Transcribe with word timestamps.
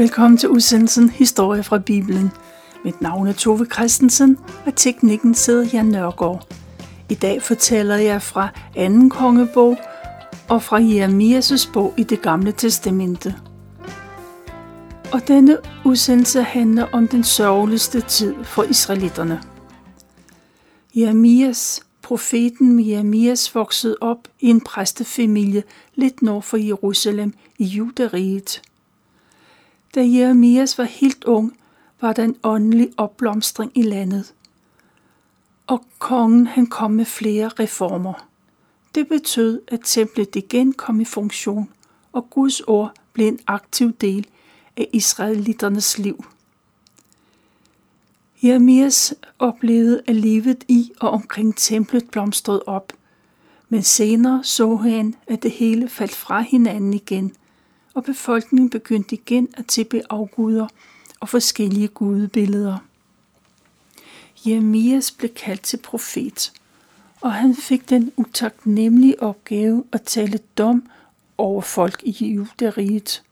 Velkommen 0.00 0.38
til 0.38 0.48
udsendelsen 0.48 1.10
Historie 1.10 1.62
fra 1.62 1.78
Bibelen. 1.78 2.30
Mit 2.84 3.00
navn 3.00 3.26
er 3.26 3.32
Tove 3.32 3.66
Christensen, 3.72 4.38
og 4.66 4.76
teknikken 4.76 5.34
sidder 5.34 5.68
Jan 5.72 5.86
Nørgaard. 5.86 6.46
I 7.08 7.14
dag 7.14 7.42
fortæller 7.42 7.96
jeg 7.96 8.22
fra 8.22 8.48
anden 8.76 9.10
kongebog 9.10 9.76
og 10.48 10.62
fra 10.62 10.78
Jeremias' 10.80 11.72
bog 11.72 11.94
i 11.96 12.02
det 12.02 12.22
gamle 12.22 12.52
testamente. 12.52 13.34
Og 15.12 15.28
denne 15.28 15.58
udsendelse 15.84 16.42
handler 16.42 16.86
om 16.92 17.08
den 17.08 17.24
sørgeligste 17.24 18.00
tid 18.00 18.34
for 18.44 18.62
israelitterne. 18.62 19.42
Jeremias, 20.94 21.82
profeten 22.02 22.88
Jeremias 22.88 23.54
voksede 23.54 23.96
op 24.00 24.28
i 24.40 24.46
en 24.46 24.60
præstefamilie 24.60 25.62
lidt 25.94 26.22
nord 26.22 26.42
for 26.42 26.56
Jerusalem 26.56 27.34
i 27.58 27.64
Judariget. 27.64 28.62
Da 29.94 30.00
Jeremias 30.00 30.78
var 30.78 30.84
helt 30.84 31.24
ung, 31.24 31.56
var 32.00 32.12
der 32.12 32.24
en 32.24 32.36
åndelig 32.42 32.88
opblomstring 32.96 33.72
i 33.74 33.82
landet. 33.82 34.34
Og 35.66 35.84
kongen 35.98 36.46
han 36.46 36.66
kom 36.66 36.90
med 36.90 37.04
flere 37.04 37.48
reformer. 37.48 38.26
Det 38.94 39.08
betød, 39.08 39.62
at 39.68 39.80
templet 39.84 40.36
igen 40.36 40.72
kom 40.72 41.00
i 41.00 41.04
funktion, 41.04 41.70
og 42.12 42.30
Guds 42.30 42.60
ord 42.60 42.92
blev 43.12 43.28
en 43.28 43.38
aktiv 43.46 43.92
del 43.92 44.26
af 44.76 44.88
israeliternes 44.92 45.98
liv. 45.98 46.24
Jeremias 48.42 49.14
oplevede, 49.38 50.02
at 50.06 50.16
livet 50.16 50.64
i 50.68 50.92
og 51.00 51.10
omkring 51.10 51.56
templet 51.56 52.10
blomstrede 52.10 52.62
op, 52.66 52.92
men 53.68 53.82
senere 53.82 54.44
så 54.44 54.76
han, 54.76 55.14
at 55.26 55.42
det 55.42 55.50
hele 55.50 55.88
faldt 55.88 56.14
fra 56.14 56.40
hinanden 56.40 56.94
igen, 56.94 57.32
og 57.94 58.04
befolkningen 58.04 58.70
begyndte 58.70 59.14
igen 59.14 59.48
at 59.56 59.66
tilbe 59.66 60.02
afguder 60.10 60.68
og 61.20 61.28
forskellige 61.28 61.88
gudebilleder. 61.88 62.78
Jeremias 64.46 65.10
blev 65.10 65.34
kaldt 65.34 65.62
til 65.62 65.76
profet, 65.76 66.52
og 67.20 67.32
han 67.32 67.54
fik 67.54 67.88
den 67.90 68.12
utaknemmelige 68.16 69.22
opgave 69.22 69.84
at 69.92 70.02
tale 70.02 70.38
dom 70.58 70.90
over 71.38 71.62
folk 71.62 72.02
i 72.02 72.26
juderiet. 72.26 73.22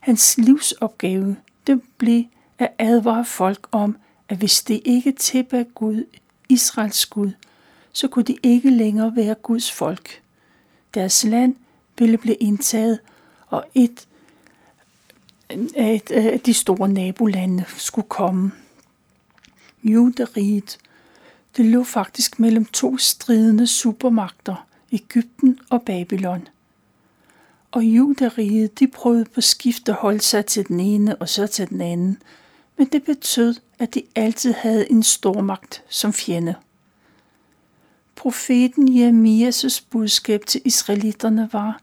Hans 0.00 0.38
livsopgave 0.38 1.36
det 1.66 1.82
blev 1.98 2.24
at 2.58 2.72
advare 2.78 3.24
folk 3.24 3.68
om, 3.72 3.96
at 4.28 4.36
hvis 4.36 4.62
det 4.62 4.80
ikke 4.84 5.12
tilbad 5.12 5.64
Gud, 5.74 6.04
Israels 6.48 7.06
Gud, 7.06 7.30
så 7.92 8.08
kunne 8.08 8.24
de 8.24 8.36
ikke 8.42 8.70
længere 8.70 9.16
være 9.16 9.34
Guds 9.34 9.72
folk. 9.72 10.22
Deres 10.94 11.24
land 11.24 11.56
ville 11.98 12.18
blive 12.18 12.34
indtaget, 12.34 12.98
og 13.50 13.64
et 13.74 14.06
at, 15.76 16.10
øh, 16.14 16.38
de 16.46 16.54
store 16.54 16.88
nabolande 16.88 17.64
skulle 17.76 18.08
komme. 18.08 18.52
Juderiet, 19.82 20.78
det 21.56 21.64
lå 21.64 21.84
faktisk 21.84 22.40
mellem 22.40 22.64
to 22.64 22.98
stridende 22.98 23.66
supermagter, 23.66 24.66
Ægypten 24.92 25.58
og 25.70 25.82
Babylon. 25.82 26.48
Og 27.70 27.84
juderiet, 27.84 28.78
de 28.78 28.88
prøvede 28.88 29.24
på 29.24 29.40
skift 29.40 29.88
at 29.88 29.94
holde 29.94 30.20
sig 30.20 30.46
til 30.46 30.68
den 30.68 30.80
ene 30.80 31.16
og 31.16 31.28
så 31.28 31.46
til 31.46 31.68
den 31.68 31.80
anden, 31.80 32.22
men 32.76 32.86
det 32.86 33.04
betød, 33.04 33.54
at 33.78 33.94
de 33.94 34.02
altid 34.14 34.52
havde 34.52 34.90
en 34.90 35.02
stormagt 35.02 35.82
som 35.88 36.12
fjende. 36.12 36.54
Profeten 38.16 38.88
Jeremias' 38.88 39.84
budskab 39.90 40.46
til 40.46 40.60
israelitterne 40.64 41.48
var, 41.52 41.80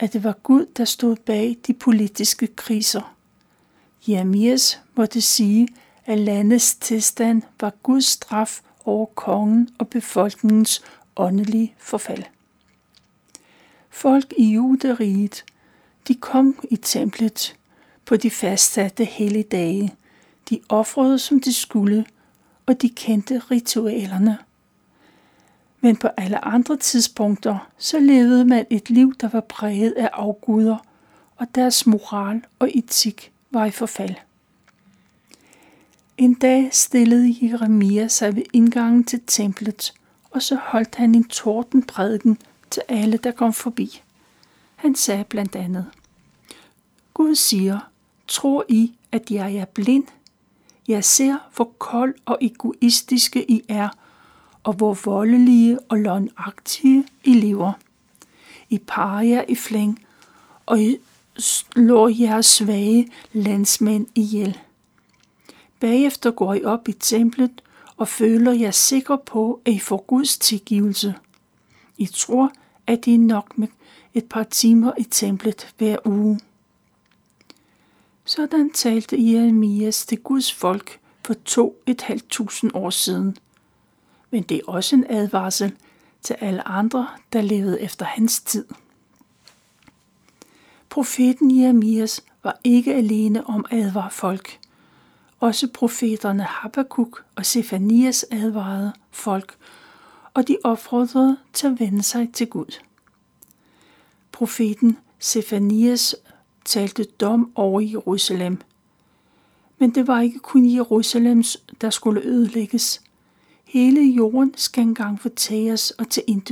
at 0.00 0.12
det 0.12 0.24
var 0.24 0.32
Gud, 0.42 0.66
der 0.76 0.84
stod 0.84 1.16
bag 1.16 1.56
de 1.66 1.74
politiske 1.74 2.46
kriser. 2.46 3.16
Jeremias 4.08 4.80
måtte 4.96 5.20
sige, 5.20 5.68
at 6.06 6.18
landets 6.18 6.74
tilstand 6.74 7.42
var 7.60 7.72
Guds 7.82 8.04
straf 8.04 8.60
over 8.84 9.06
kongen 9.06 9.68
og 9.78 9.88
befolkningens 9.88 10.82
åndelige 11.16 11.74
forfald. 11.78 12.24
Folk 13.90 14.34
i 14.36 14.44
juderiet, 14.44 15.44
de 16.08 16.14
kom 16.14 16.64
i 16.70 16.76
templet 16.76 17.56
på 18.04 18.16
de 18.16 18.30
fastsatte 18.30 19.04
helligdage. 19.04 19.94
De 20.50 20.60
ofrede, 20.68 21.18
som 21.18 21.40
de 21.40 21.52
skulle, 21.52 22.06
og 22.66 22.82
de 22.82 22.88
kendte 22.88 23.38
ritualerne. 23.38 24.38
Men 25.80 25.96
på 25.96 26.08
alle 26.16 26.44
andre 26.44 26.76
tidspunkter, 26.76 27.68
så 27.78 28.00
levede 28.00 28.44
man 28.44 28.66
et 28.70 28.90
liv, 28.90 29.14
der 29.20 29.28
var 29.28 29.40
præget 29.40 29.92
af 29.92 30.10
afguder, 30.12 30.76
og 31.36 31.46
deres 31.54 31.86
moral 31.86 32.44
og 32.58 32.70
etik 32.74 33.32
var 33.50 33.64
i 33.64 33.70
forfald. 33.70 34.14
En 36.18 36.34
dag 36.34 36.68
stillede 36.72 37.36
Jeremia 37.42 38.08
sig 38.08 38.36
ved 38.36 38.42
indgangen 38.52 39.04
til 39.04 39.20
templet, 39.26 39.92
og 40.30 40.42
så 40.42 40.58
holdt 40.62 40.94
han 40.94 41.14
en 41.14 41.28
tordenprædiken 41.28 42.38
til 42.70 42.82
alle, 42.88 43.16
der 43.16 43.30
kom 43.30 43.52
forbi. 43.52 44.02
Han 44.76 44.94
sagde 44.94 45.24
blandt 45.24 45.56
andet, 45.56 45.86
Gud 47.14 47.34
siger, 47.34 47.78
tror 48.28 48.64
I, 48.68 48.94
at 49.12 49.30
jeg 49.30 49.54
er 49.54 49.64
blind? 49.64 50.06
Jeg 50.88 51.04
ser, 51.04 51.36
hvor 51.56 51.72
kold 51.78 52.14
og 52.24 52.38
egoistiske 52.40 53.50
I 53.50 53.62
er, 53.68 53.88
og 54.64 54.72
hvor 54.72 54.94
voldelige 55.04 55.78
og 55.88 55.98
løgnagtige 55.98 57.04
I 57.24 57.34
lever. 57.34 57.72
I 58.70 58.78
parer 58.78 59.22
jer 59.22 59.44
i 59.48 59.54
flæng, 59.54 60.06
og 60.66 60.80
I 60.80 60.96
slår 61.38 62.08
jeres 62.08 62.46
svage 62.46 63.08
landsmænd 63.32 64.06
ihjel. 64.14 64.58
Bagefter 65.80 66.30
går 66.30 66.54
I 66.54 66.64
op 66.64 66.88
i 66.88 66.92
templet 66.92 67.62
og 67.96 68.08
føler 68.08 68.52
jer 68.52 68.70
sikre 68.70 69.18
på, 69.18 69.60
at 69.64 69.72
I 69.72 69.78
får 69.78 70.04
Guds 70.06 70.38
tilgivelse. 70.38 71.14
I 71.98 72.06
tror, 72.06 72.52
at 72.86 73.04
det 73.04 73.14
er 73.14 73.18
nok 73.18 73.58
med 73.58 73.68
et 74.14 74.24
par 74.24 74.42
timer 74.42 74.92
i 74.98 75.02
templet 75.02 75.74
hver 75.78 75.96
uge. 76.04 76.40
Sådan 78.24 78.70
talte 78.70 79.32
Jeremias 79.32 80.06
til 80.06 80.18
Guds 80.18 80.52
folk 80.52 80.98
for 81.24 81.34
to 81.34 81.82
et 81.86 82.02
halvt 82.02 82.28
tusind 82.28 82.70
år 82.74 82.90
siden. 82.90 83.36
Men 84.30 84.42
det 84.42 84.56
er 84.56 84.62
også 84.66 84.96
en 84.96 85.06
advarsel 85.08 85.72
til 86.22 86.36
alle 86.40 86.68
andre, 86.68 87.08
der 87.32 87.40
levede 87.40 87.80
efter 87.80 88.04
hans 88.04 88.40
tid. 88.40 88.64
Profeten 90.88 91.60
Jeremias 91.60 92.24
var 92.42 92.60
ikke 92.64 92.94
alene 92.94 93.46
om 93.46 93.66
at 93.70 93.78
advare 93.78 94.10
folk. 94.10 94.58
Også 95.40 95.68
profeterne 95.74 96.42
Habakkuk 96.42 97.24
og 97.36 97.46
Sefanias 97.46 98.26
advarede 98.30 98.92
folk, 99.10 99.56
og 100.34 100.48
de 100.48 100.56
opfordrede 100.64 101.36
til 101.52 101.66
at 101.66 101.80
vende 101.80 102.02
sig 102.02 102.32
til 102.32 102.46
Gud. 102.46 102.78
Profeten 104.32 104.98
Sefanias 105.18 106.16
talte 106.64 107.04
dom 107.04 107.52
over 107.54 107.80
Jerusalem. 107.80 108.60
Men 109.78 109.94
det 109.94 110.06
var 110.06 110.20
ikke 110.20 110.38
kun 110.38 110.74
Jerusalems, 110.74 111.56
der 111.80 111.90
skulle 111.90 112.22
ødelægges. 112.22 113.02
Hele 113.72 114.00
jorden 114.00 114.54
skal 114.56 114.82
engang 114.82 115.20
fortæres 115.20 115.90
og 115.90 116.06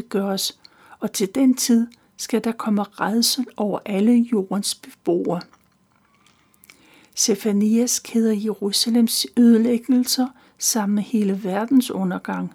gøres, 0.08 0.58
og 1.00 1.12
til 1.12 1.34
den 1.34 1.54
tid 1.54 1.86
skal 2.16 2.44
der 2.44 2.52
komme 2.52 2.82
redsel 2.82 3.46
over 3.56 3.78
alle 3.84 4.12
jordens 4.32 4.74
beboere. 4.74 5.40
Sefanias 7.14 7.98
keder 7.98 8.32
Jerusalems 8.32 9.26
ødelæggelser 9.36 10.26
sammen 10.58 10.94
med 10.94 11.02
hele 11.02 11.44
verdens 11.44 11.90
undergang. 11.90 12.54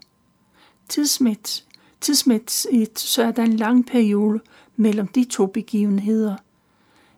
Tidsmæt, 0.89 1.65
tidsmæssigt 2.01 2.99
så 2.99 3.23
er 3.23 3.31
der 3.31 3.43
en 3.43 3.57
lang 3.57 3.85
periode 3.85 4.39
mellem 4.75 5.07
de 5.07 5.23
to 5.23 5.45
begivenheder. 5.45 6.35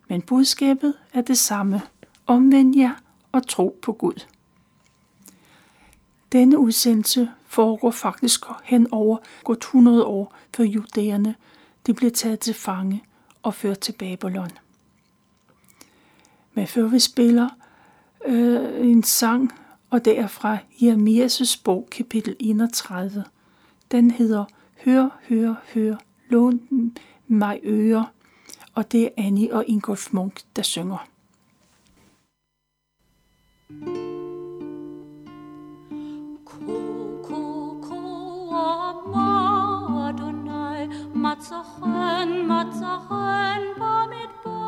Men 0.08 0.22
budskabet 0.22 0.94
er 1.12 1.20
det 1.20 1.38
samme. 1.38 1.82
Omvend 2.26 2.76
jer 2.76 2.94
og 3.32 3.48
tro 3.48 3.78
på 3.82 3.92
Gud. 3.92 4.26
Denne 6.32 6.58
udsendelse 6.58 7.30
foregår 7.46 7.90
faktisk 7.90 8.44
hen 8.64 8.92
over 8.92 9.18
godt 9.44 9.58
100 9.58 10.04
år 10.04 10.34
før 10.56 10.64
judæerne 10.64 11.34
de 11.86 11.94
blev 11.94 12.10
taget 12.10 12.40
til 12.40 12.54
fange 12.54 13.04
og 13.42 13.54
ført 13.54 13.78
til 13.78 13.92
Babylon. 13.92 14.50
Men 16.54 16.66
før 16.66 16.86
vi 16.86 16.98
spiller 16.98 17.48
øh, 18.26 18.88
en 18.88 19.02
sang, 19.02 19.52
og 19.90 20.04
det 20.04 20.18
er 20.18 20.26
fra 20.26 20.58
Jeremias' 20.82 21.60
bog, 21.64 21.88
kapitel 21.90 22.36
31. 22.38 23.24
Den 23.90 24.10
hedder 24.10 24.44
Hør, 24.84 25.08
hør, 25.28 25.54
hør, 25.74 25.96
lån 26.28 26.60
mig 27.26 27.60
øre, 27.64 28.06
og 28.74 28.92
det 28.92 29.04
er 29.04 29.08
Annie 29.16 29.54
og 29.54 29.64
Ingolf 29.66 30.12
Munk, 30.12 30.40
der 30.56 30.62
synger. 30.62 31.06
Matzachen, 41.46 42.30
Matzachen, 42.48 43.62
Bamidbar. 43.78 44.64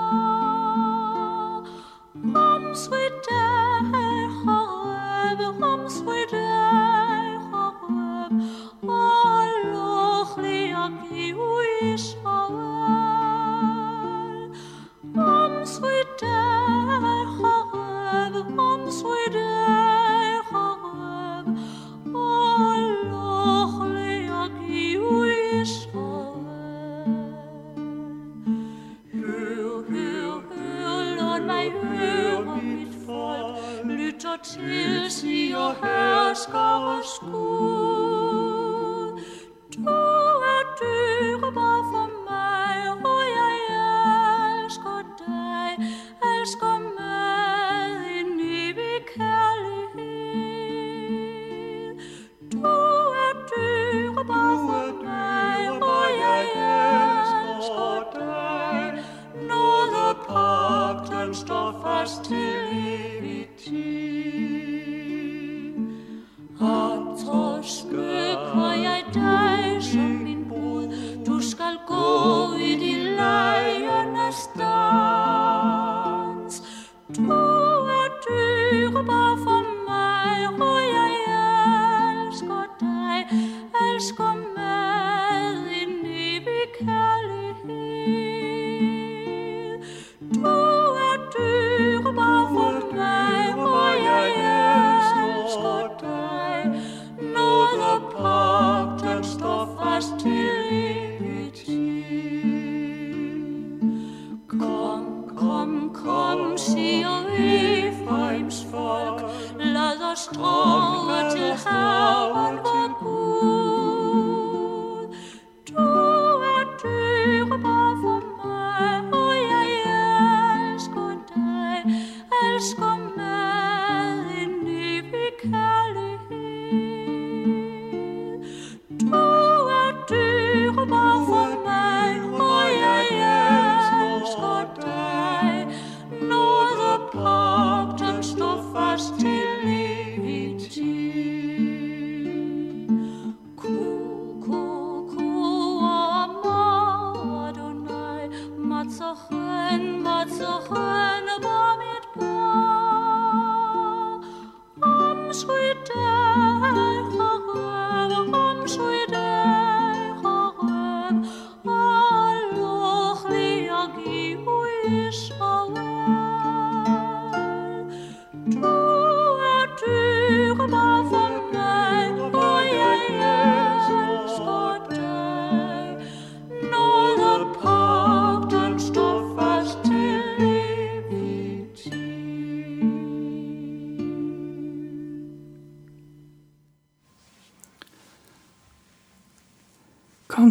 Rum 2.15 2.65
sweet 2.73 3.13
day, 3.29 4.29
Horeb, 4.45 5.41
rum 5.61 5.89
sweet 5.91 6.31
day, 6.31 7.37
Horeb. 7.51 8.33
Aloch 8.87 10.37
liaki 10.39 11.35
uish 11.35 12.15
Horeb. 12.23 12.98
Mig 31.49 31.71
høre 31.71 32.63
mit 32.63 32.95
folk, 33.07 33.85
lytter 33.85 34.37
til, 34.45 35.11
siger 35.11 35.69
hersker 35.85 36.59
og 36.59 37.05
skud. 37.05 37.39
Du 39.77 40.08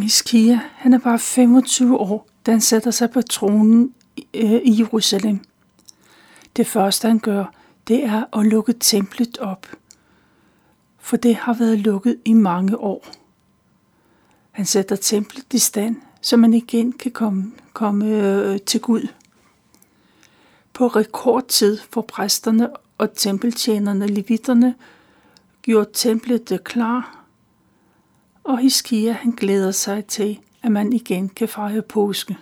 Kong 0.08 0.60
han 0.76 0.94
er 0.94 0.98
bare 0.98 1.20
25 1.20 1.98
år, 1.98 2.28
da 2.46 2.52
han 2.52 2.62
sætter 2.62 2.92
sig 2.92 3.12
på 3.12 3.22
tronen 3.22 3.94
øh, 4.34 4.52
i 4.52 4.80
Jerusalem. 4.80 5.40
Det 6.56 6.68
første 6.68 7.08
han 7.08 7.20
gør, 7.20 7.46
det 7.88 8.04
er 8.04 8.38
at 8.40 8.46
lukke 8.46 8.74
templet 8.74 9.38
op, 9.38 9.68
for 10.98 11.18
det 11.18 11.36
har 11.36 11.54
været 11.54 11.80
lukket 11.80 12.18
i 12.26 12.34
mange 12.34 12.78
år. 12.78 13.06
Han 14.52 14.66
sætter 14.66 14.96
templet 14.96 15.54
i 15.54 15.58
stand, 15.58 15.96
så 16.22 16.38
man 16.38 16.54
igen 16.54 16.94
kan 16.94 17.12
komme, 17.12 17.52
komme 17.74 18.06
øh, 18.06 18.60
til 18.62 18.82
Gud. 18.82 19.08
På 20.74 20.88
rekordtid 20.88 21.78
får 21.92 22.02
præsterne 22.02 22.70
og 22.98 23.14
tempeltjenerne, 23.14 24.08
levitterne, 24.08 24.76
gjort 25.62 25.88
templet 25.94 26.64
klar, 26.64 27.17
og 28.48 28.58
Hiskia 28.58 29.12
han 29.12 29.32
glæder 29.32 29.72
sig 29.72 30.06
til, 30.06 30.40
at 30.64 30.72
man 30.72 30.94
igen 30.94 31.30
kan 31.30 31.48
fejre 31.48 31.82
påske. 31.82 32.38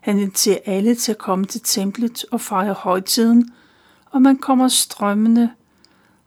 Han 0.00 0.18
inviterer 0.18 0.58
alle 0.66 0.94
til 0.94 1.12
at 1.12 1.18
komme 1.18 1.44
til 1.44 1.60
templet 1.60 2.24
og 2.30 2.40
fejre 2.40 2.72
højtiden, 2.72 3.50
og 4.10 4.22
man 4.22 4.38
kommer 4.38 4.68
strømmende, 4.68 5.50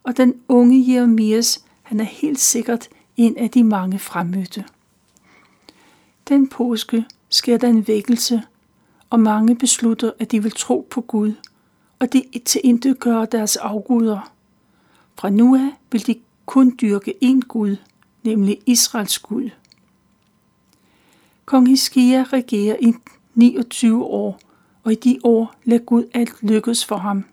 og 0.03 0.17
den 0.17 0.33
unge 0.47 0.93
Jeremias, 0.93 1.63
han 1.81 1.99
er 1.99 2.03
helt 2.03 2.39
sikkert 2.39 2.87
en 3.17 3.37
af 3.37 3.49
de 3.49 3.63
mange 3.63 3.99
fremmødte. 3.99 4.65
Den 6.27 6.47
påske 6.47 7.05
sker 7.29 7.57
der 7.57 7.67
en 7.67 7.87
vækkelse, 7.87 8.41
og 9.09 9.19
mange 9.19 9.55
beslutter, 9.55 10.11
at 10.19 10.31
de 10.31 10.43
vil 10.43 10.51
tro 10.51 10.87
på 10.89 11.01
Gud, 11.01 11.33
og 11.99 12.13
de 12.13 12.23
til 12.45 12.61
intet 12.63 13.03
deres 13.31 13.55
afguder. 13.55 14.31
Fra 15.15 15.29
nu 15.29 15.55
af 15.55 15.69
vil 15.91 16.07
de 16.07 16.15
kun 16.45 16.77
dyrke 16.81 17.13
én 17.23 17.39
Gud, 17.47 17.75
nemlig 18.23 18.59
Israels 18.65 19.19
Gud. 19.19 19.49
Kong 21.45 21.67
Hiskia 21.67 22.25
regerer 22.33 22.75
i 22.81 22.93
29 23.33 24.03
år, 24.03 24.39
og 24.83 24.91
i 24.91 24.95
de 24.95 25.19
år 25.23 25.55
lader 25.63 25.83
Gud 25.83 26.03
alt 26.13 26.43
lykkes 26.43 26.85
for 26.85 26.97
ham. 26.97 27.25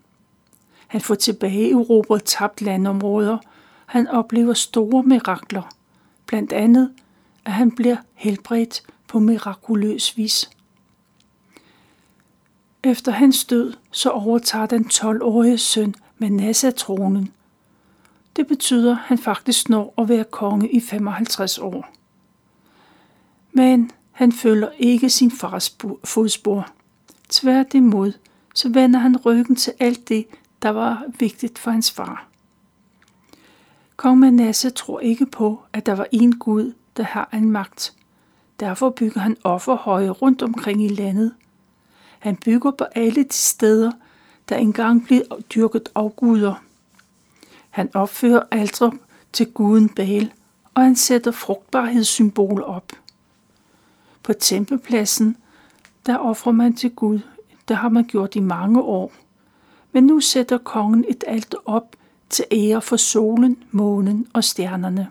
Han 0.87 1.01
får 1.01 1.15
tilbage 1.15 1.71
Europa 1.71 2.17
tabt 2.17 2.61
landområder. 2.61 3.37
Han 3.85 4.07
oplever 4.07 4.53
store 4.53 5.03
mirakler. 5.03 5.69
Blandt 6.25 6.53
andet, 6.53 6.93
at 7.45 7.51
han 7.51 7.71
bliver 7.71 7.97
helbredt 8.13 8.83
på 9.07 9.19
mirakuløs 9.19 10.17
vis. 10.17 10.49
Efter 12.83 13.11
hans 13.11 13.45
død, 13.45 13.73
så 13.91 14.09
overtager 14.09 14.65
den 14.65 14.85
12-årige 14.85 15.57
søn 15.57 15.95
Manasseh 16.17 16.73
tronen. 16.73 17.33
Det 18.37 18.47
betyder, 18.47 18.91
at 18.91 18.97
han 18.97 19.17
faktisk 19.17 19.69
når 19.69 19.93
at 19.97 20.09
være 20.09 20.23
konge 20.23 20.69
i 20.69 20.79
55 20.79 21.57
år. 21.57 21.89
Men 23.51 23.91
han 24.11 24.31
følger 24.31 24.69
ikke 24.77 25.09
sin 25.09 25.31
fars 25.31 25.77
fodspor. 26.03 26.67
Tværtimod, 27.29 28.13
så 28.55 28.69
vender 28.69 28.99
han 28.99 29.17
ryggen 29.17 29.55
til 29.55 29.73
alt 29.79 30.09
det, 30.09 30.25
der 30.61 30.69
var 30.69 31.03
vigtigt 31.19 31.59
for 31.59 31.71
hans 31.71 31.91
far. 31.91 32.27
Kong 33.95 34.19
Manasse 34.19 34.69
tror 34.69 34.99
ikke 34.99 35.25
på, 35.25 35.61
at 35.73 35.85
der 35.85 35.95
var 35.95 36.07
en 36.11 36.39
Gud, 36.39 36.73
der 36.97 37.03
har 37.03 37.29
en 37.33 37.51
magt. 37.51 37.93
Derfor 38.59 38.89
bygger 38.89 39.21
han 39.21 39.37
offerhøje 39.43 40.09
rundt 40.09 40.41
omkring 40.41 40.83
i 40.83 40.87
landet. 40.87 41.33
Han 42.19 42.35
bygger 42.35 42.71
på 42.71 42.83
alle 42.83 43.23
de 43.23 43.33
steder, 43.33 43.91
der 44.49 44.55
engang 44.55 45.05
blev 45.05 45.21
dyrket 45.55 45.89
afguder. 45.95 46.66
Han 47.77 47.89
opfører 47.93 48.43
altre 48.51 48.91
til 49.33 49.51
guden 49.51 49.89
Baal, 49.89 50.31
og 50.73 50.83
han 50.83 50.95
sætter 50.95 51.31
frugtbarhedssymbol 51.31 52.63
op. 52.63 52.91
På 54.23 54.33
tempelpladsen, 54.33 55.37
der 56.05 56.17
offrer 56.17 56.51
man 56.51 56.75
til 56.75 56.91
Gud. 56.91 57.19
der 57.67 57.75
har 57.75 57.89
man 57.89 58.03
gjort 58.03 58.35
i 58.35 58.39
mange 58.39 58.81
år. 58.81 59.11
Men 59.91 60.03
nu 60.03 60.19
sætter 60.19 60.57
kongen 60.57 61.05
et 61.07 61.23
alter 61.27 61.57
op 61.65 61.95
til 62.29 62.45
ære 62.51 62.81
for 62.81 62.97
solen, 62.97 63.63
månen 63.71 64.27
og 64.33 64.43
stjernerne. 64.43 65.07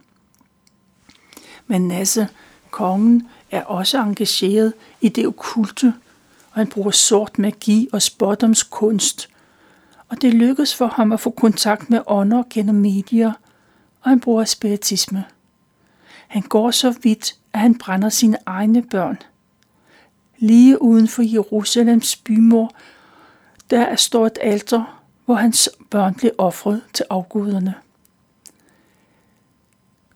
Men 1.67 1.89
Nasse, 1.89 2.29
kongen, 2.71 3.29
er 3.51 3.65
også 3.65 4.03
engageret 4.03 4.73
i 5.01 5.09
det 5.09 5.27
okulte, 5.27 5.95
og 6.51 6.57
han 6.61 6.67
bruger 6.67 6.91
sort 6.91 7.39
magi 7.39 7.89
og 7.93 8.03
spådomskunst. 8.03 9.36
Og 10.09 10.23
det 10.23 10.35
lykkes 10.35 10.75
for 10.75 10.87
ham 10.87 11.13
at 11.13 11.21
få 11.21 11.31
kontakt 11.31 11.91
med 11.91 12.01
ånder 12.07 12.43
gennem 12.51 12.75
medier, 12.75 13.33
og 14.01 14.11
han 14.11 14.21
bruger 14.21 14.45
spiritisme. 14.45 15.25
Han 16.29 16.43
går 16.43 16.71
så 16.71 16.95
vidt, 17.03 17.37
at 17.53 17.61
han 17.61 17.79
brænder 17.79 18.09
sine 18.09 18.39
egne 18.47 18.83
børn. 18.83 19.19
Lige 20.39 20.83
uden 20.83 21.09
for 21.09 21.23
Jerusalems 21.23 22.17
bymor, 22.17 22.73
der 23.71 23.81
er 23.81 23.97
står 23.97 24.27
et 24.27 24.39
alter, 24.41 25.03
hvor 25.25 25.35
hans 25.35 25.71
børn 25.91 26.15
blev 26.15 26.31
offret 26.39 26.83
til 26.93 27.05
afguderne. 27.11 27.75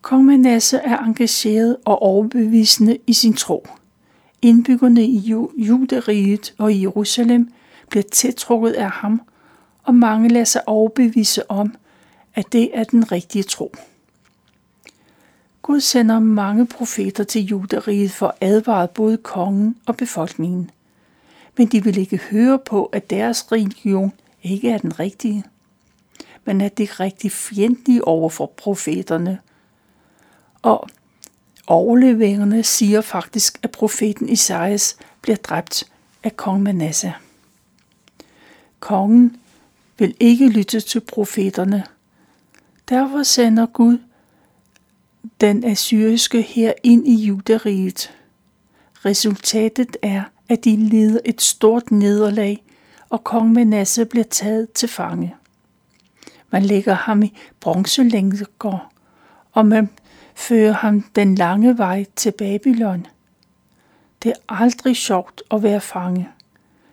Kong 0.01 0.25
Manasse 0.25 0.77
er 0.77 0.97
engageret 0.97 1.77
og 1.85 2.01
overbevisende 2.01 2.97
i 3.07 3.13
sin 3.13 3.33
tro. 3.33 3.67
Indbyggerne 4.41 5.03
i 5.03 5.35
Juderiget 5.57 6.53
og 6.57 6.73
i 6.73 6.81
Jerusalem 6.81 7.53
bliver 7.89 8.03
tiltrukket 8.11 8.71
af 8.71 8.91
ham, 8.91 9.21
og 9.83 9.95
mange 9.95 10.29
lader 10.29 10.45
sig 10.45 10.67
overbevise 10.67 11.51
om, 11.51 11.75
at 12.35 12.45
det 12.51 12.69
er 12.73 12.83
den 12.83 13.11
rigtige 13.11 13.43
tro. 13.43 13.75
Gud 15.61 15.79
sender 15.81 16.19
mange 16.19 16.67
profeter 16.67 17.23
til 17.23 17.41
juderiet 17.41 18.11
for 18.11 18.27
at 18.27 18.35
advare 18.41 18.87
både 18.87 19.17
kongen 19.17 19.75
og 19.85 19.97
befolkningen. 19.97 20.71
Men 21.57 21.67
de 21.67 21.83
vil 21.83 21.97
ikke 21.97 22.17
høre 22.17 22.59
på, 22.59 22.85
at 22.85 23.09
deres 23.09 23.51
religion 23.51 24.13
ikke 24.43 24.69
er 24.69 24.77
den 24.77 24.99
rigtige, 24.99 25.43
men 26.45 26.61
at 26.61 26.77
de 26.77 26.83
er 26.83 26.99
rigtig 26.99 27.31
fjendtlige 27.31 28.07
over 28.07 28.29
for 28.29 28.45
profeterne. 28.45 29.39
Og 30.61 30.89
overleveringerne 31.67 32.63
siger 32.63 33.01
faktisk, 33.01 33.59
at 33.63 33.71
profeten 33.71 34.29
Isaias 34.29 34.97
bliver 35.21 35.37
dræbt 35.37 35.83
af 36.23 36.37
kong 36.37 36.63
Manasseh. 36.63 37.13
Kongen 38.79 39.37
vil 40.01 40.15
ikke 40.19 40.49
lytte 40.49 40.79
til 40.79 40.99
profeterne. 40.99 41.83
Derfor 42.89 43.23
sender 43.23 43.65
Gud 43.65 43.97
den 45.41 45.63
assyriske 45.63 46.41
her 46.41 46.73
ind 46.83 47.07
i 47.07 47.15
juderiet. 47.25 48.11
Resultatet 49.05 49.97
er, 50.01 50.23
at 50.49 50.65
de 50.65 50.75
lider 50.75 51.19
et 51.25 51.41
stort 51.41 51.91
nederlag, 51.91 52.63
og 53.09 53.23
kong 53.23 53.51
Manasse 53.51 54.05
bliver 54.05 54.23
taget 54.23 54.71
til 54.71 54.89
fange. 54.89 55.35
Man 56.49 56.63
lægger 56.63 56.93
ham 56.93 57.23
i 57.23 57.37
bronzelænker, 57.59 58.91
og 59.51 59.65
man 59.65 59.89
fører 60.35 60.73
ham 60.73 61.01
den 61.01 61.35
lange 61.35 61.77
vej 61.77 62.05
til 62.15 62.31
Babylon. 62.31 63.07
Det 64.23 64.29
er 64.29 64.53
aldrig 64.61 64.95
sjovt 64.95 65.41
at 65.51 65.63
være 65.63 65.81
fange, 65.81 66.29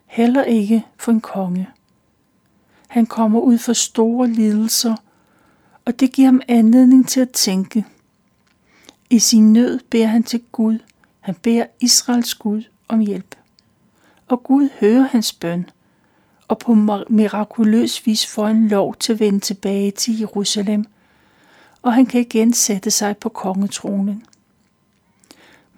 heller 0.07 0.45
ikke 0.45 0.85
for 0.97 1.12
en 1.12 1.21
konge. 1.21 1.69
Han 2.88 3.07
kommer 3.07 3.40
ud 3.40 3.59
for 3.59 3.73
store 3.73 4.28
lidelser, 4.28 4.95
og 5.85 6.00
det 6.00 6.12
giver 6.12 6.28
ham 6.28 6.40
anledning 6.49 7.09
til 7.09 7.21
at 7.21 7.30
tænke– 7.30 7.85
i 9.11 9.18
sin 9.18 9.52
nød 9.52 9.80
beder 9.90 10.07
han 10.07 10.23
til 10.23 10.42
Gud. 10.52 10.78
Han 11.21 11.35
beder 11.35 11.66
Israels 11.80 12.35
Gud 12.35 12.62
om 12.88 13.00
hjælp. 13.00 13.35
Og 14.28 14.42
Gud 14.42 14.68
hører 14.80 15.02
hans 15.02 15.33
bøn, 15.33 15.71
og 16.49 16.59
på 16.59 16.75
mirakuløs 17.09 18.07
vis 18.07 18.26
får 18.26 18.47
han 18.47 18.68
lov 18.68 18.95
til 18.95 19.12
at 19.12 19.21
vende 19.21 19.40
tilbage 19.40 19.90
til 19.90 20.18
Jerusalem, 20.18 20.85
og 21.83 21.95
han 21.95 22.07
kan 22.07 22.21
igen 22.21 22.52
sætte 22.52 22.90
sig 22.90 23.16
på 23.16 23.28
kongetronen. 23.28 24.25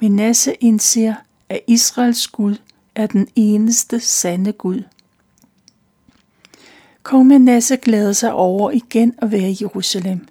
Menasse 0.00 0.54
indser, 0.54 1.14
at 1.48 1.60
Israels 1.66 2.28
Gud 2.28 2.56
er 2.94 3.06
den 3.06 3.28
eneste 3.34 4.00
sande 4.00 4.52
Gud. 4.52 4.82
Kong 7.02 7.26
Manasse 7.26 7.76
glæder 7.76 8.12
sig 8.12 8.32
over 8.32 8.70
igen 8.70 9.14
at 9.18 9.32
være 9.32 9.50
i 9.50 9.58
Jerusalem– 9.60 10.26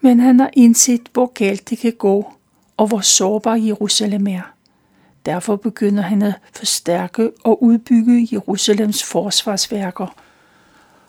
men 0.00 0.20
han 0.20 0.40
har 0.40 0.50
indset, 0.52 1.08
hvor 1.12 1.32
galt 1.32 1.70
det 1.70 1.78
kan 1.78 1.92
gå, 1.92 2.32
og 2.76 2.86
hvor 2.86 3.00
sårbar 3.00 3.54
Jerusalem 3.54 4.26
er. 4.26 4.52
Derfor 5.26 5.56
begynder 5.56 6.02
han 6.02 6.22
at 6.22 6.34
forstærke 6.52 7.30
og 7.44 7.62
udbygge 7.62 8.28
Jerusalems 8.32 9.04
forsvarsværker. 9.04 10.06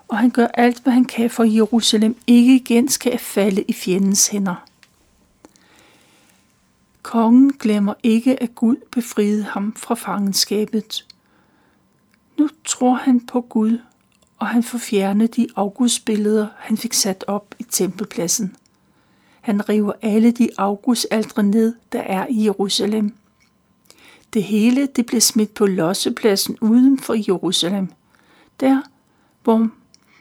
Og 0.08 0.18
han 0.18 0.30
gør 0.30 0.48
alt, 0.48 0.84
hvad 0.84 0.94
han 0.94 1.06
kan 1.06 1.30
for, 1.30 1.44
at 1.44 1.54
Jerusalem 1.54 2.18
ikke 2.28 2.56
igen 2.56 2.90
skal 2.90 3.18
falde 3.18 3.62
i 3.68 3.74
fjendens 3.74 4.28
hænder. 4.28 4.66
Kongen 7.02 7.54
glemmer 7.54 7.94
ikke, 8.04 8.44
at 8.44 8.56
Gud 8.56 8.76
befriede 8.92 9.44
ham 9.44 9.74
fra 9.78 9.96
fangenskabet. 9.96 11.06
Nu 12.38 12.50
tror 12.66 12.94
han 12.94 13.26
på 13.26 13.42
Gud, 13.42 13.80
og 14.40 14.48
han 14.48 14.64
får 14.64 14.78
fjernet 14.78 15.36
de 15.36 15.48
augustbilleder, 15.56 16.48
han 16.58 16.78
fik 16.78 16.94
sat 16.94 17.24
op 17.28 17.56
i 17.60 17.64
tempelpladsen. 17.64 18.56
Han 19.42 19.70
river 19.70 19.94
alle 20.02 20.32
de 20.32 20.50
augustaltre 20.58 21.44
ned, 21.44 21.76
der 21.92 22.02
er 22.02 22.28
i 22.30 22.46
Jerusalem. 22.46 23.16
Det 24.34 24.44
hele 24.44 24.86
det 24.86 25.06
blev 25.06 25.22
smidt 25.22 25.54
på 25.54 25.66
lossepladsen 25.66 26.58
uden 26.62 27.00
for 27.00 27.14
Jerusalem, 27.28 27.92
der 28.60 28.82
hvor 29.44 29.70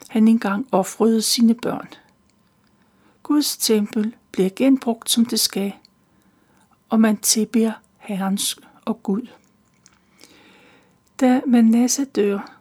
han 0.08 0.28
engang 0.28 0.68
offrede 0.72 1.22
sine 1.22 1.54
børn. 1.54 1.88
Guds 3.22 3.56
tempel 3.56 4.14
bliver 4.32 4.50
genbrugt 4.56 5.10
som 5.10 5.24
det 5.24 5.40
skal, 5.40 5.72
og 6.88 7.00
man 7.00 7.16
tilbeder 7.16 7.72
Herrens 7.96 8.58
og 8.84 9.02
Gud. 9.02 9.26
Da 11.20 11.40
Manasse 11.46 12.04
dør, 12.04 12.57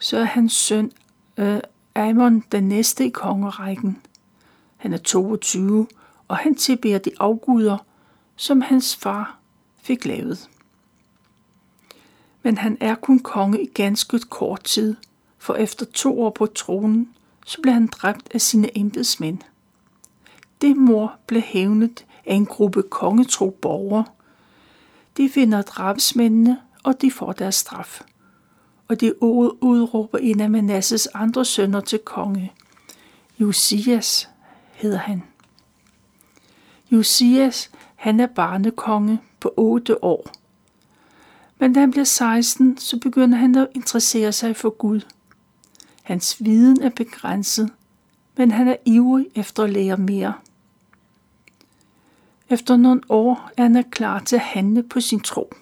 så 0.00 0.18
er 0.18 0.24
hans 0.24 0.52
søn 0.52 0.92
øh, 1.36 1.60
Amon 1.94 2.44
den 2.52 2.68
næste 2.68 3.06
i 3.06 3.10
kongerækken– 3.10 3.98
han 4.80 4.92
er 4.92 4.98
22, 4.98 5.86
og 6.28 6.36
han 6.36 6.54
tilbeder 6.54 6.98
de 6.98 7.10
afguder, 7.18 7.78
som 8.36 8.60
hans 8.60 8.96
far 8.96 9.38
fik 9.82 10.04
lavet. 10.04 10.48
Men 12.42 12.58
han 12.58 12.76
er 12.80 12.94
kun 12.94 13.18
konge 13.18 13.62
i 13.62 13.66
ganske 13.66 14.18
kort 14.18 14.64
tid, 14.64 14.96
for 15.38 15.54
efter 15.54 15.86
to 15.86 16.22
år 16.22 16.30
på 16.30 16.46
tronen, 16.46 17.08
så 17.46 17.60
blev 17.62 17.74
han 17.74 17.86
dræbt 17.86 18.28
af 18.34 18.40
sine 18.40 18.78
embedsmænd. 18.78 19.38
Det 20.60 20.76
mor 20.76 21.16
blev 21.26 21.40
hævnet 21.40 22.06
af 22.26 22.34
en 22.34 22.46
gruppe 22.46 22.82
kongetro 22.82 23.50
borgere. 23.50 24.04
De 25.16 25.28
finder 25.28 25.62
drabsmændene, 25.62 26.58
og 26.82 27.00
de 27.00 27.10
får 27.10 27.32
deres 27.32 27.54
straf. 27.54 28.02
Og 28.90 29.00
de 29.00 29.22
udråber 29.62 30.18
en 30.18 30.40
af 30.40 30.50
Manasses 30.50 31.06
andre 31.06 31.44
sønner 31.44 31.80
til 31.80 31.98
konge, 31.98 32.52
Josias, 33.38 34.28
hedder 34.72 34.98
han. 34.98 35.22
Josias, 36.90 37.70
han 37.94 38.20
er 38.20 38.26
barnekonge 38.26 39.20
på 39.40 39.54
8 39.56 40.04
år. 40.04 40.30
Men 41.58 41.72
da 41.72 41.80
han 41.80 41.90
bliver 41.90 42.04
16, 42.04 42.78
så 42.78 42.98
begynder 42.98 43.38
han 43.38 43.54
at 43.54 43.68
interessere 43.74 44.32
sig 44.32 44.56
for 44.56 44.70
Gud. 44.70 45.00
Hans 46.02 46.36
viden 46.40 46.82
er 46.82 46.90
begrænset, 46.90 47.70
men 48.36 48.50
han 48.50 48.68
er 48.68 48.76
ivrig 48.84 49.26
efter 49.34 49.64
at 49.64 49.70
lære 49.70 49.96
mere. 49.96 50.34
Efter 52.48 52.76
nogle 52.76 53.00
år 53.08 53.50
er 53.56 53.62
han 53.62 53.84
klar 53.90 54.18
til 54.18 54.36
at 54.36 54.42
handle 54.42 54.82
på 54.82 55.00
sin 55.00 55.20
tro. 55.20 55.52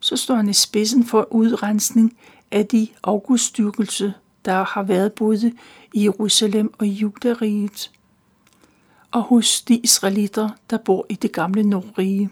Så 0.00 0.16
står 0.16 0.34
han 0.34 0.48
i 0.48 0.52
spidsen 0.52 1.04
for 1.04 1.28
udrensning 1.30 2.16
af 2.50 2.66
de 2.66 2.88
augustdyrkelse, 3.02 4.14
der 4.44 4.64
har 4.64 4.82
været 4.82 5.12
både 5.12 5.52
i 5.94 6.04
Jerusalem 6.04 6.74
og 6.78 6.86
Judariget 6.86 7.90
og 9.10 9.22
hos 9.22 9.62
de 9.62 9.76
israelitter, 9.76 10.48
der 10.70 10.78
bor 10.78 11.06
i 11.08 11.14
det 11.14 11.32
gamle 11.32 11.62
Nordrige. 11.62 12.30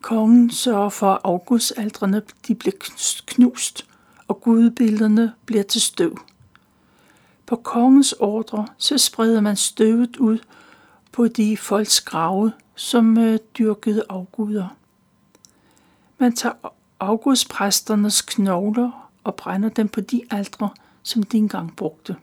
Kongen 0.00 0.50
sørger 0.50 0.88
for, 0.88 1.12
at 1.12 1.20
augustaldrene 1.24 2.22
de 2.48 2.54
bliver 2.54 2.74
knust, 3.26 3.86
og 4.28 4.40
gudbillederne 4.40 5.32
bliver 5.46 5.62
til 5.62 5.80
støv. 5.80 6.18
På 7.46 7.56
kongens 7.56 8.12
ordre 8.12 8.66
så 8.78 8.98
spreder 8.98 9.40
man 9.40 9.56
støvet 9.56 10.16
ud 10.16 10.38
på 11.12 11.28
de 11.28 11.56
folks 11.56 12.00
grave, 12.00 12.52
som 12.74 13.18
øh, 13.18 13.38
dyrkede 13.58 14.04
afguder. 14.08 14.68
Man 16.18 16.36
tager 16.36 16.72
augustpræsternes 17.00 18.22
knogler 18.22 19.10
og 19.24 19.34
brænder 19.34 19.68
dem 19.68 19.88
på 19.88 20.00
de 20.00 20.22
aldre, 20.30 20.70
som 21.02 21.22
de 21.22 21.36
engang 21.36 21.76
brugte. 21.76 22.16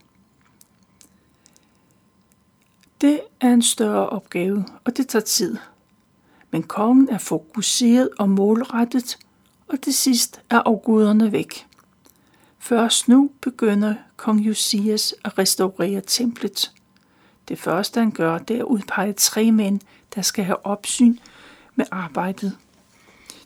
Det 3.01 3.21
er 3.41 3.49
en 3.53 3.61
større 3.61 4.09
opgave, 4.09 4.65
og 4.85 4.97
det 4.97 5.07
tager 5.07 5.23
tid. 5.23 5.57
Men 6.51 6.63
kongen 6.63 7.09
er 7.09 7.17
fokuseret 7.17 8.09
og 8.19 8.29
målrettet, 8.29 9.17
og 9.67 9.81
til 9.81 9.93
sidst 9.93 10.41
er 10.49 10.61
afguderne 10.65 11.31
væk. 11.31 11.67
Først 12.59 13.07
nu 13.07 13.31
begynder 13.41 13.95
kong 14.17 14.39
Josias 14.39 15.15
at 15.23 15.37
restaurere 15.37 16.01
templet. 16.07 16.71
Det 17.47 17.59
første 17.59 17.99
han 17.99 18.11
gør, 18.11 18.37
det 18.37 18.55
er 18.55 18.59
at 18.59 18.65
udpege 18.65 19.13
tre 19.13 19.51
mænd, 19.51 19.79
der 20.15 20.21
skal 20.21 20.43
have 20.43 20.65
opsyn 20.65 21.17
med 21.75 21.85
arbejdet. 21.91 22.57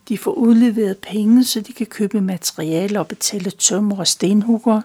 De 0.10 0.18
får 0.18 0.32
udleveret 0.32 0.98
penge, 0.98 1.44
så 1.44 1.62
de 1.62 1.74
kan 1.74 1.86
købe 1.86 2.22
materialer 2.22 3.00
og 3.00 3.08
betale 3.08 3.52
tømmer 3.52 3.98
og 3.98 4.08
stenhugger. 4.08 4.82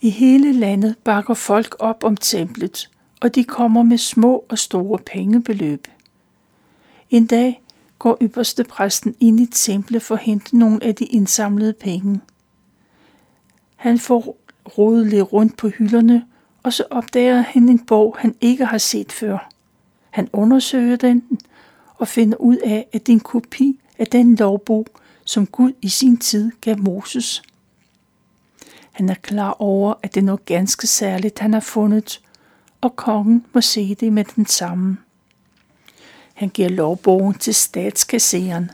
I 0.00 0.10
hele 0.10 0.52
landet 0.52 0.96
bakker 1.04 1.34
folk 1.34 1.76
op 1.78 2.04
om 2.04 2.16
templet, 2.16 2.90
og 3.20 3.34
de 3.34 3.44
kommer 3.44 3.82
med 3.82 3.98
små 3.98 4.44
og 4.48 4.58
store 4.58 4.98
pengebeløb. 4.98 5.88
En 7.10 7.26
dag 7.26 7.62
går 7.98 8.18
ypperste 8.22 8.64
præsten 8.64 9.14
ind 9.20 9.40
i 9.40 9.46
templet 9.46 10.02
for 10.02 10.14
at 10.14 10.20
hente 10.20 10.58
nogle 10.58 10.84
af 10.84 10.94
de 10.94 11.04
indsamlede 11.04 11.72
penge. 11.72 12.20
Han 13.76 13.98
får 13.98 14.36
rodet 14.78 15.06
lidt 15.06 15.32
rundt 15.32 15.56
på 15.56 15.68
hylderne, 15.68 16.24
og 16.62 16.72
så 16.72 16.84
opdager 16.90 17.40
han 17.40 17.68
en 17.68 17.78
bog, 17.78 18.16
han 18.18 18.34
ikke 18.40 18.64
har 18.64 18.78
set 18.78 19.12
før. 19.12 19.50
Han 20.10 20.28
undersøger 20.32 20.96
den 20.96 21.22
og 22.04 22.08
finder 22.08 22.36
ud 22.36 22.56
af, 22.56 22.86
at 22.92 23.06
det 23.06 23.12
er 23.12 23.16
en 23.16 23.20
kopi 23.20 23.80
af 23.98 24.06
den 24.06 24.36
lovbog, 24.36 24.86
som 25.24 25.46
Gud 25.46 25.72
i 25.82 25.88
sin 25.88 26.16
tid 26.16 26.50
gav 26.60 26.78
Moses. 26.78 27.42
Han 28.92 29.08
er 29.08 29.14
klar 29.14 29.50
over, 29.50 29.94
at 30.02 30.14
det 30.14 30.20
er 30.20 30.24
noget 30.24 30.44
ganske 30.44 30.86
særligt, 30.86 31.38
han 31.38 31.52
har 31.52 31.60
fundet, 31.60 32.20
og 32.80 32.96
kongen 32.96 33.46
må 33.52 33.60
se 33.60 33.94
det 33.94 34.12
med 34.12 34.24
den 34.24 34.46
samme. 34.46 34.96
Han 36.34 36.48
giver 36.48 36.68
lovbogen 36.68 37.34
til 37.34 37.54
statskasseren, 37.54 38.70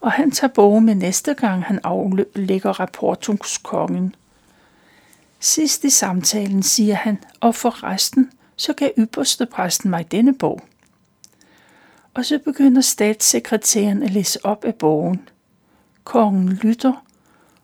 og 0.00 0.12
han 0.12 0.30
tager 0.30 0.52
bogen 0.52 0.86
med 0.86 0.94
næste 0.94 1.34
gang, 1.34 1.64
han 1.64 1.80
aflægger 1.84 2.80
rapport 2.80 3.26
hos 3.26 3.58
kongen. 3.58 4.14
Sidst 5.40 5.84
i 5.84 5.90
samtalen 5.90 6.62
siger 6.62 6.94
han, 6.94 7.18
og 7.40 7.54
for 7.54 7.84
resten, 7.84 8.30
så 8.56 8.72
gav 8.72 8.90
ypperste 8.98 9.46
præsten 9.46 9.90
mig 9.90 10.10
denne 10.10 10.34
bog. 10.34 10.60
Og 12.16 12.24
så 12.24 12.38
begynder 12.38 12.80
statssekretæren 12.80 14.02
at 14.02 14.10
læse 14.10 14.44
op 14.44 14.64
af 14.64 14.74
bogen. 14.74 15.28
Kongen 16.04 16.48
lytter, 16.48 17.04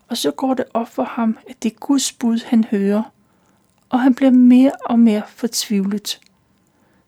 og 0.08 0.16
så 0.16 0.30
går 0.30 0.54
det 0.54 0.64
op 0.74 0.88
for 0.88 1.04
ham, 1.04 1.38
at 1.48 1.62
det 1.62 1.72
er 1.72 1.76
Guds 1.76 2.12
bud, 2.12 2.44
han 2.44 2.64
hører, 2.64 3.02
og 3.88 4.00
han 4.00 4.14
bliver 4.14 4.30
mere 4.30 4.72
og 4.84 4.98
mere 4.98 5.22
fortvivlet. 5.28 6.20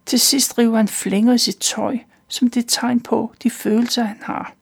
Til 0.07 0.21
sidst 0.21 0.59
river 0.59 0.77
han 0.77 0.89
flænger 0.89 1.33
i 1.33 1.39
sit 1.39 1.57
tøj, 1.57 1.99
som 2.29 2.51
det 2.51 2.65
tegn 2.69 3.01
på 3.01 3.33
de 3.43 3.51
følelser, 3.51 4.03
han 4.05 4.19
har. 4.23 4.55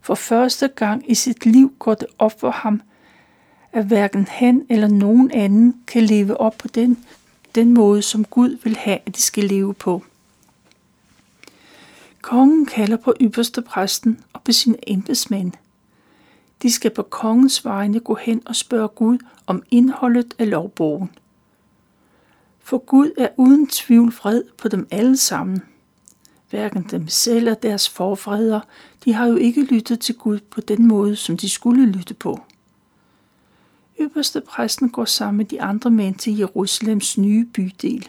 For 0.00 0.14
første 0.14 0.68
gang 0.68 1.10
i 1.10 1.14
sit 1.14 1.46
liv 1.46 1.74
går 1.78 1.94
det 1.94 2.08
op 2.18 2.40
for 2.40 2.50
ham, 2.50 2.82
at 3.72 3.84
hverken 3.84 4.26
han 4.30 4.66
eller 4.68 4.88
nogen 4.88 5.30
anden 5.30 5.82
kan 5.86 6.02
leve 6.02 6.40
op 6.40 6.54
på 6.58 6.68
den, 6.68 7.04
den 7.54 7.74
måde, 7.74 8.02
som 8.02 8.24
Gud 8.24 8.58
vil 8.64 8.76
have, 8.76 8.98
at 9.06 9.16
de 9.16 9.22
skal 9.22 9.44
leve 9.44 9.74
på. 9.74 10.02
Kongen 12.24 12.66
kalder 12.66 12.96
på 12.96 13.14
ypperste 13.20 13.62
præsten 13.62 14.20
og 14.32 14.42
på 14.42 14.52
sine 14.52 14.90
embedsmænd. 14.90 15.52
De 16.62 16.72
skal 16.72 16.90
på 16.90 17.02
kongens 17.02 17.64
vegne 17.64 18.00
gå 18.00 18.14
hen 18.14 18.42
og 18.46 18.56
spørge 18.56 18.88
Gud 18.88 19.18
om 19.46 19.62
indholdet 19.70 20.34
af 20.38 20.50
lovbogen. 20.50 21.10
For 22.60 22.78
Gud 22.78 23.10
er 23.18 23.28
uden 23.36 23.66
tvivl 23.66 24.12
fred 24.12 24.42
på 24.58 24.68
dem 24.68 24.86
alle 24.90 25.16
sammen– 25.16 25.62
hverken 26.50 26.82
dem 26.90 27.08
selv 27.08 27.36
eller 27.36 27.54
deres 27.54 27.88
forfædre, 27.88 28.60
de 29.04 29.12
har 29.12 29.26
jo 29.26 29.36
ikke 29.36 29.64
lyttet 29.64 30.00
til 30.00 30.14
Gud 30.14 30.38
på 30.50 30.60
den 30.60 30.88
måde, 30.88 31.16
som 31.16 31.36
de 31.36 31.48
skulle 31.48 31.86
lytte 31.86 32.14
på. 32.14 32.40
Øverste 33.98 34.40
præsten 34.40 34.90
går 34.90 35.04
sammen 35.04 35.36
med 35.36 35.44
de 35.44 35.62
andre 35.62 35.90
mænd 35.90 36.14
til 36.14 36.38
Jerusalems 36.38 37.18
nye 37.18 37.44
bydel. 37.44 38.08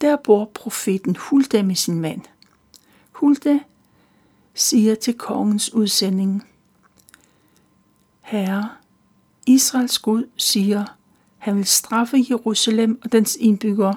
Der 0.00 0.16
bor 0.16 0.50
profeten 0.54 1.16
Hulda 1.16 1.62
med 1.62 1.74
sin 1.74 2.00
mand. 2.00 2.20
Hulda 3.22 3.58
siger 4.54 4.94
til 4.94 5.14
kongens 5.14 5.74
udsending, 5.74 6.46
Herre, 8.20 8.68
Israels 9.46 9.98
Gud 9.98 10.24
siger, 10.36 10.84
han 11.38 11.56
vil 11.56 11.66
straffe 11.66 12.26
Jerusalem 12.30 13.00
og 13.04 13.12
dens 13.12 13.36
indbyggere 13.40 13.96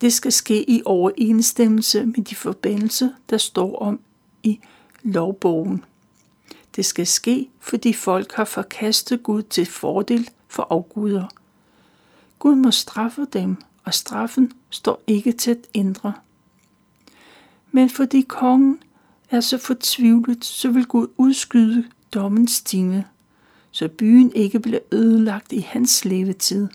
det 0.00 0.12
skal 0.12 0.32
ske 0.32 0.70
i 0.70 0.82
overensstemmelse 0.84 2.06
med 2.06 2.24
de 2.24 2.34
forbandelser, 2.34 3.08
der 3.30 3.38
står 3.38 3.78
om 3.78 4.00
i 4.42 4.60
lovbogen. 5.02 5.84
Det 6.76 6.84
skal 6.84 7.06
ske, 7.06 7.48
fordi 7.60 7.92
folk 7.92 8.32
har 8.32 8.44
forkastet 8.44 9.22
Gud 9.22 9.42
til 9.42 9.66
fordel 9.66 10.30
for 10.48 10.66
afguder. 10.70 11.26
Gud 12.38 12.54
må 12.54 12.70
straffe 12.70 13.26
dem, 13.32 13.56
og 13.84 13.94
straffen 13.94 14.52
står 14.70 15.02
ikke 15.06 15.32
til 15.32 15.50
at 15.50 15.66
ændre. 15.74 16.12
Men 17.72 17.90
fordi 17.90 18.20
kongen 18.20 18.82
er 19.30 19.40
så 19.40 19.58
fortvivlet, 19.58 20.44
så 20.44 20.70
vil 20.70 20.86
Gud 20.86 21.06
udskyde 21.16 21.84
dommens 22.14 22.62
time, 22.62 23.04
så 23.70 23.88
byen 23.88 24.32
ikke 24.34 24.60
bliver 24.60 24.80
ødelagt 24.92 25.52
i 25.52 25.60
hans 25.60 26.04
levetid. 26.04 26.68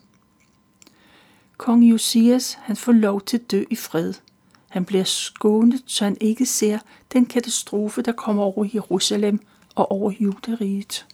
Kong 1.57 1.83
Josias, 1.83 2.57
han 2.61 2.75
får 2.75 2.91
lov 2.91 3.21
til 3.21 3.37
at 3.37 3.51
dø 3.51 3.63
i 3.69 3.75
fred. 3.75 4.13
Han 4.69 4.85
bliver 4.85 5.03
skånet, 5.03 5.83
så 5.85 6.03
han 6.03 6.17
ikke 6.21 6.45
ser 6.45 6.79
den 7.13 7.25
katastrofe, 7.25 8.01
der 8.01 8.11
kommer 8.11 8.43
over 8.43 8.67
Jerusalem 8.73 9.39
og 9.75 9.91
over 9.91 10.11
juderiet. 10.19 11.05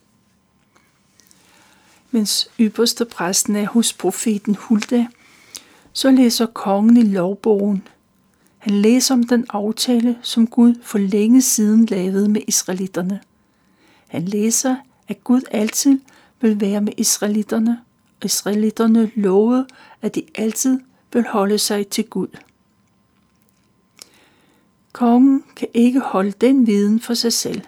Mens 2.11 2.49
ypperste 2.59 3.05
præsten 3.05 3.55
er 3.55 3.65
hos 3.65 3.93
profeten 3.93 4.55
Hulda, 4.55 5.07
så 5.93 6.11
læser 6.11 6.45
kongen 6.45 6.97
i 6.97 7.01
lovbogen. 7.01 7.87
Han 8.63 8.73
læser 8.73 9.13
om 9.13 9.23
den 9.23 9.45
aftale, 9.49 10.17
som 10.21 10.47
Gud 10.47 10.75
for 10.83 10.97
længe 10.97 11.41
siden 11.41 11.85
lavede 11.85 12.29
med 12.29 12.41
israelitterne. 12.47 13.19
Han 14.07 14.25
læser, 14.25 14.75
at 15.07 15.23
Gud 15.23 15.41
altid 15.51 15.99
vil 16.41 16.61
være 16.61 16.81
med 16.81 16.93
israelitterne, 16.97 17.79
Israelitterne 18.23 19.11
lovede, 19.15 19.67
at 20.01 20.15
de 20.15 20.23
altid 20.35 20.79
vil 21.13 21.25
holde 21.27 21.57
sig 21.57 21.87
til 21.87 22.05
Gud. 22.05 22.27
Kongen 24.91 25.43
kan 25.55 25.67
ikke 25.73 25.99
holde 25.99 26.31
den 26.31 26.67
viden 26.67 26.99
for 26.99 27.13
sig 27.13 27.33
selv. 27.33 27.61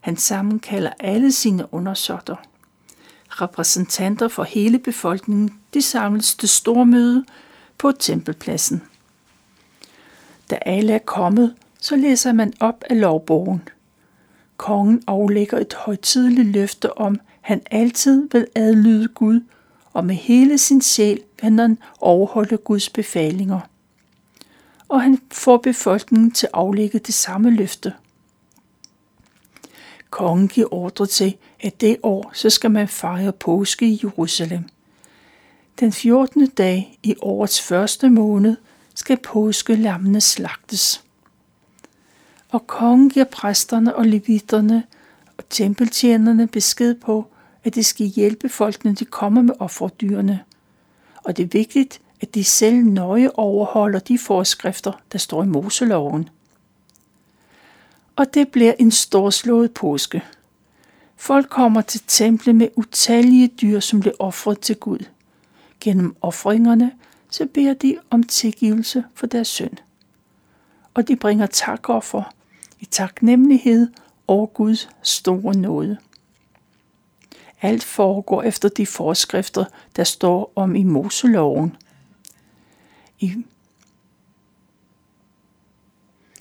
Han 0.00 0.16
sammenkalder 0.16 0.92
alle 1.00 1.32
sine 1.32 1.74
undersåtter. 1.74 2.36
Repræsentanter 3.28 4.28
for 4.28 4.42
hele 4.44 4.78
befolkningen, 4.78 5.60
de 5.74 5.82
samles 5.82 6.34
til 6.34 6.48
stormøde 6.48 7.24
på 7.78 7.92
tempelpladsen. 7.92 8.82
Da 10.50 10.58
alle 10.66 10.92
er 10.92 10.98
kommet, 10.98 11.54
så 11.80 11.96
læser 11.96 12.32
man 12.32 12.52
op 12.60 12.84
af 12.90 13.00
lovbogen. 13.00 13.62
Kongen 14.56 15.02
aflægger 15.06 15.58
et 15.58 15.74
højtidligt 15.74 16.48
løfte 16.48 16.98
om, 16.98 17.20
han 17.40 17.62
altid 17.70 18.28
vil 18.32 18.46
adlyde 18.54 19.08
Gud 19.08 19.40
og 19.92 20.04
med 20.04 20.14
hele 20.14 20.58
sin 20.58 20.82
sjæl 20.82 21.20
vil 21.42 21.60
han 21.60 21.78
overholde 22.00 22.56
Guds 22.56 22.88
befalinger. 22.88 23.60
Og 24.88 25.02
han 25.02 25.18
får 25.32 25.56
befolkningen 25.56 26.30
til 26.30 26.46
at 26.46 26.50
aflægge 26.54 26.98
det 26.98 27.14
samme 27.14 27.50
løfte. 27.50 27.92
Kongen 30.10 30.48
giver 30.48 30.74
ordre 30.74 31.06
til, 31.06 31.36
at 31.60 31.80
det 31.80 31.96
år, 32.02 32.30
så 32.34 32.50
skal 32.50 32.70
man 32.70 32.88
fejre 32.88 33.32
påske 33.32 33.86
i 33.86 34.00
Jerusalem. 34.02 34.64
Den 35.80 35.92
14. 35.92 36.46
dag 36.46 36.98
i 37.02 37.14
årets 37.20 37.62
første 37.62 38.10
måned 38.10 38.56
skal 38.96 39.16
påskelammene 39.16 40.20
slagtes. 40.20 41.04
Og 42.48 42.66
kongen 42.66 43.10
giver 43.10 43.24
præsterne 43.24 43.96
og 43.96 44.06
levitterne 44.06 44.84
og 45.38 45.48
tempeltjenerne 45.50 46.46
besked 46.46 46.94
på, 46.94 47.26
at 47.64 47.74
de 47.74 47.84
skal 47.84 48.06
hjælpe 48.06 48.48
folk, 48.48 48.84
når 48.84 48.92
de 48.92 49.04
kommer 49.04 49.42
med 49.42 49.54
offerdyrene. 49.58 50.40
Og 51.24 51.36
det 51.36 51.42
er 51.42 51.48
vigtigt, 51.48 52.00
at 52.20 52.34
de 52.34 52.44
selv 52.44 52.84
nøje 52.84 53.30
overholder 53.34 53.98
de 53.98 54.18
forskrifter, 54.18 54.92
der 55.12 55.18
står 55.18 55.42
i 55.42 55.46
Moseloven. 55.46 56.28
Og 58.16 58.34
det 58.34 58.48
bliver 58.48 58.72
en 58.78 58.90
storslået 58.90 59.72
påske. 59.72 60.22
Folk 61.16 61.48
kommer 61.48 61.80
til 61.80 62.02
templet 62.06 62.54
med 62.54 62.68
utallige 62.76 63.48
dyr, 63.48 63.80
som 63.80 64.00
bliver 64.00 64.14
offret 64.18 64.60
til 64.60 64.76
Gud. 64.76 64.98
Gennem 65.80 66.16
offringerne 66.20 66.92
så 67.30 67.46
beder 67.46 67.74
de 67.74 67.98
om 68.10 68.22
tilgivelse 68.22 69.04
for 69.14 69.26
deres 69.26 69.48
synd. 69.48 69.76
Og 70.94 71.08
de 71.08 71.16
bringer 71.16 71.46
takoffer, 71.46 72.22
i 72.80 72.84
taknemmelighed 72.84 73.88
over 74.28 74.46
Guds 74.46 74.88
store 75.02 75.54
nåde. 75.54 75.96
Alt 77.62 77.84
foregår 77.84 78.42
efter 78.42 78.68
de 78.68 78.86
forskrifter, 78.86 79.64
der 79.96 80.04
står 80.04 80.52
om 80.54 80.76
i 80.76 80.82
Moseloven. 80.82 81.76
I, 83.18 83.34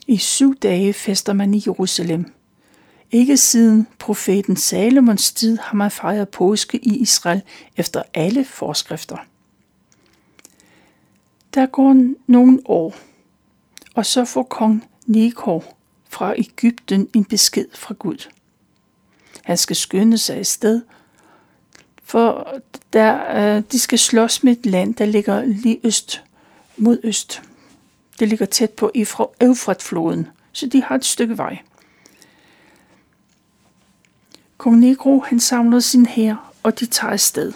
I 0.07 0.17
syv 0.17 0.55
dage 0.55 0.93
fester 0.93 1.33
man 1.33 1.53
i 1.53 1.63
Jerusalem. 1.65 2.33
Ikke 3.11 3.37
siden 3.37 3.87
profeten 3.99 4.55
Salomons 4.55 5.33
tid 5.33 5.57
har 5.57 5.77
man 5.77 5.91
fejret 5.91 6.29
påske 6.29 6.77
i 6.77 6.97
Israel 6.97 7.41
efter 7.77 8.03
alle 8.13 8.45
forskrifter. 8.45 9.17
Der 11.55 11.65
går 11.65 12.13
nogle 12.27 12.59
år, 12.65 12.95
og 13.93 14.05
så 14.05 14.25
får 14.25 14.43
kong 14.43 14.89
Nikor 15.05 15.63
fra 16.09 16.33
Ægypten 16.37 17.09
en 17.13 17.25
besked 17.25 17.67
fra 17.73 17.95
Gud. 17.99 18.29
Han 19.43 19.57
skal 19.57 19.75
skynde 19.75 20.17
sig 20.17 20.39
et 20.39 20.47
sted, 20.47 20.81
for 22.03 22.47
der, 22.93 23.35
øh, 23.57 23.63
de 23.71 23.79
skal 23.79 23.99
slås 23.99 24.43
med 24.43 24.57
et 24.57 24.65
land, 24.65 24.95
der 24.95 25.05
ligger 25.05 25.45
lige 25.45 25.79
øst 25.83 26.23
mod 26.77 26.99
øst. 27.03 27.41
Det 28.19 28.27
ligger 28.27 28.45
tæt 28.45 28.71
på 28.71 28.91
Eufratfloden, 29.41 30.27
så 30.51 30.67
de 30.67 30.83
har 30.83 30.95
et 30.95 31.05
stykke 31.05 31.37
vej. 31.37 31.57
Kong 34.57 34.79
Negro 34.79 35.19
han 35.19 35.39
samler 35.39 35.79
sin 35.79 36.05
hær, 36.05 36.53
og 36.63 36.79
de 36.79 36.85
tager 36.85 37.11
afsted. 37.11 37.53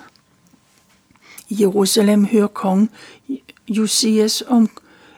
I 1.50 1.62
Jerusalem 1.62 2.26
hører 2.26 2.48
kong 2.48 2.92
Josias 3.70 4.44
om 4.48 4.70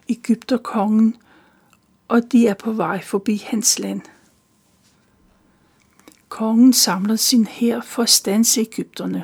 Ægypterkongen, 0.09 1.15
og 2.07 2.31
de 2.31 2.47
er 2.47 2.53
på 2.53 2.71
vej 2.71 3.01
forbi 3.01 3.43
hans 3.47 3.79
land. 3.79 4.01
Kongen 6.29 6.73
samler 6.73 7.15
sin 7.15 7.45
hær 7.45 7.81
for 7.81 8.03
at 8.03 8.09
stanse 8.09 8.61
Ægypterne. 8.61 9.23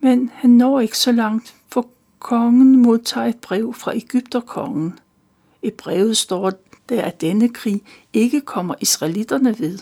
Men 0.00 0.30
han 0.34 0.50
når 0.50 0.80
ikke 0.80 0.98
så 0.98 1.12
langt, 1.12 1.54
for 1.68 1.88
kongen 2.18 2.82
modtager 2.82 3.26
et 3.26 3.38
brev 3.38 3.74
fra 3.74 3.96
Ægypterkongen. 3.96 4.98
I 5.62 5.70
brevet 5.70 6.16
står 6.16 6.52
der, 6.88 7.02
at 7.02 7.20
denne 7.20 7.48
krig 7.48 7.82
ikke 8.12 8.40
kommer 8.40 8.74
israelitterne 8.80 9.58
ved. 9.58 9.78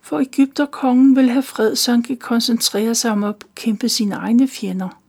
For 0.00 0.20
Ægypterkongen 0.20 1.16
vil 1.16 1.30
have 1.30 1.42
fred, 1.42 1.76
så 1.76 1.90
han 1.90 2.02
kan 2.02 2.16
koncentrere 2.16 2.94
sig 2.94 3.10
om 3.10 3.24
at 3.24 3.34
kæmpe 3.54 3.88
sine 3.88 4.14
egne 4.14 4.48
fjender. 4.48 4.99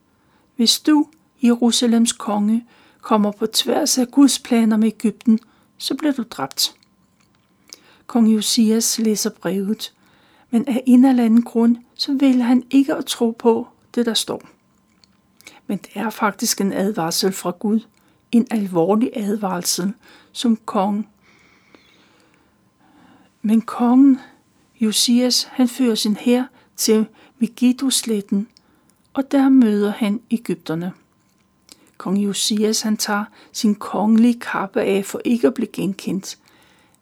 Hvis 0.61 0.79
du, 0.79 1.07
Jerusalems 1.43 2.11
konge, 2.11 2.65
kommer 3.01 3.31
på 3.31 3.45
tværs 3.45 3.97
af 3.97 4.07
Guds 4.07 4.39
planer 4.39 4.77
med 4.77 4.87
Ægypten, 4.87 5.39
så 5.77 5.95
bliver 5.95 6.13
du 6.13 6.23
dræbt. 6.29 6.75
Kong 8.07 8.33
Josias 8.33 8.99
læser 8.99 9.29
brevet, 9.29 9.93
men 10.49 10.67
af 10.67 10.83
en 10.85 11.05
eller 11.05 11.23
anden 11.23 11.41
grund, 11.41 11.77
så 11.93 12.13
vil 12.13 12.41
han 12.41 12.63
ikke 12.69 12.95
at 12.95 13.05
tro 13.05 13.31
på 13.31 13.67
det, 13.95 14.05
der 14.05 14.13
står. 14.13 14.41
Men 15.67 15.77
det 15.77 15.89
er 15.95 16.09
faktisk 16.09 16.61
en 16.61 16.73
advarsel 16.73 17.31
fra 17.31 17.51
Gud, 17.51 17.79
en 18.31 18.47
alvorlig 18.51 19.11
advarsel, 19.13 19.93
som 20.31 20.57
kong. 20.65 21.09
Men 23.41 23.61
kongen 23.61 24.19
Josias, 24.81 25.43
han 25.43 25.67
fører 25.67 25.95
sin 25.95 26.15
hær 26.15 26.43
til 26.75 27.05
Megiddo-sletten, 27.39 28.47
og 29.13 29.31
der 29.31 29.49
møder 29.49 29.91
han 29.91 30.21
Ægypterne. 30.31 30.93
Kong 31.97 32.17
Josias 32.17 32.81
han 32.81 32.97
tager 32.97 33.25
sin 33.51 33.75
kongelige 33.75 34.39
kappe 34.39 34.81
af 34.81 35.05
for 35.05 35.21
ikke 35.25 35.47
at 35.47 35.53
blive 35.53 35.67
genkendt, 35.67 36.37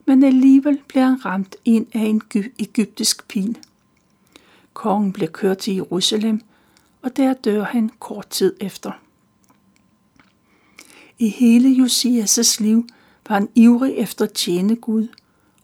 men 0.06 0.24
alligevel 0.24 0.80
bliver 0.88 1.06
han 1.06 1.26
ramt 1.26 1.56
ind 1.66 1.88
af 1.94 2.00
en 2.00 2.22
egyptisk 2.60 3.28
pil. 3.28 3.58
Kongen 4.74 5.14
bliver 5.14 5.32
kørt 5.32 5.58
til 5.58 5.76
Jerusalem, 5.76 6.42
og 7.02 7.18
der 7.18 7.34
dør 7.34 7.64
han 7.64 7.92
kort 8.00 8.28
tid 8.28 8.56
efter. 8.60 8.92
I 11.20 11.30
hele 11.30 11.84
Josias' 11.84 12.64
liv 12.64 12.88
var 13.30 13.36
han 13.36 13.50
ivrig 13.56 13.94
efter 13.94 14.26
at 14.26 14.34
tjene 14.34 14.76
Gud, 14.76 15.08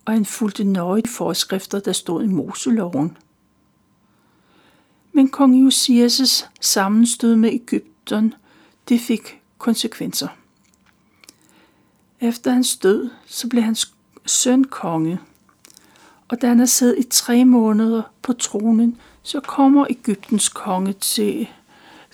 og 0.05 0.13
han 0.13 0.25
fulgte 0.25 0.63
nøje 0.63 1.01
de 1.01 1.10
forskrifter, 1.10 1.79
der 1.79 1.91
stod 1.91 2.23
i 2.23 2.27
Moseloven. 2.27 3.17
Men 5.15 5.30
kong 5.30 5.67
Josias' 5.67 6.45
sammenstød 6.62 7.36
med 7.36 7.49
Ægypten, 7.54 8.34
det 8.89 9.01
fik 9.01 9.41
konsekvenser. 9.58 10.28
Efter 12.21 12.51
hans 12.51 12.78
død, 12.78 13.10
så 13.25 13.47
blev 13.49 13.63
hans 13.63 13.93
søn 14.25 14.63
konge. 14.63 15.19
Og 16.28 16.41
da 16.41 16.47
han 16.47 16.60
har 16.60 16.65
siddet 16.65 16.99
i 16.99 17.04
tre 17.10 17.45
måneder 17.45 18.01
på 18.21 18.34
tronen, 18.34 18.97
så 19.23 19.39
kommer 19.39 19.86
Ægyptens 19.89 20.49
konge 20.49 20.93
til, 20.93 21.47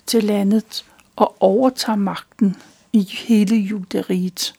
til 0.06 0.24
landet 0.24 0.84
og 1.16 1.36
overtager 1.42 1.96
magten 1.96 2.56
i 2.92 3.02
hele 3.02 3.56
juderiet. 3.56 4.54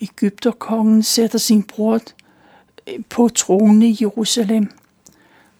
Ægypterkongen 0.00 1.02
sætter 1.02 1.38
sin 1.38 1.62
bror 1.62 2.00
eh, 2.86 3.00
på 3.08 3.28
tronen 3.28 3.82
i 3.82 3.96
Jerusalem. 4.00 4.70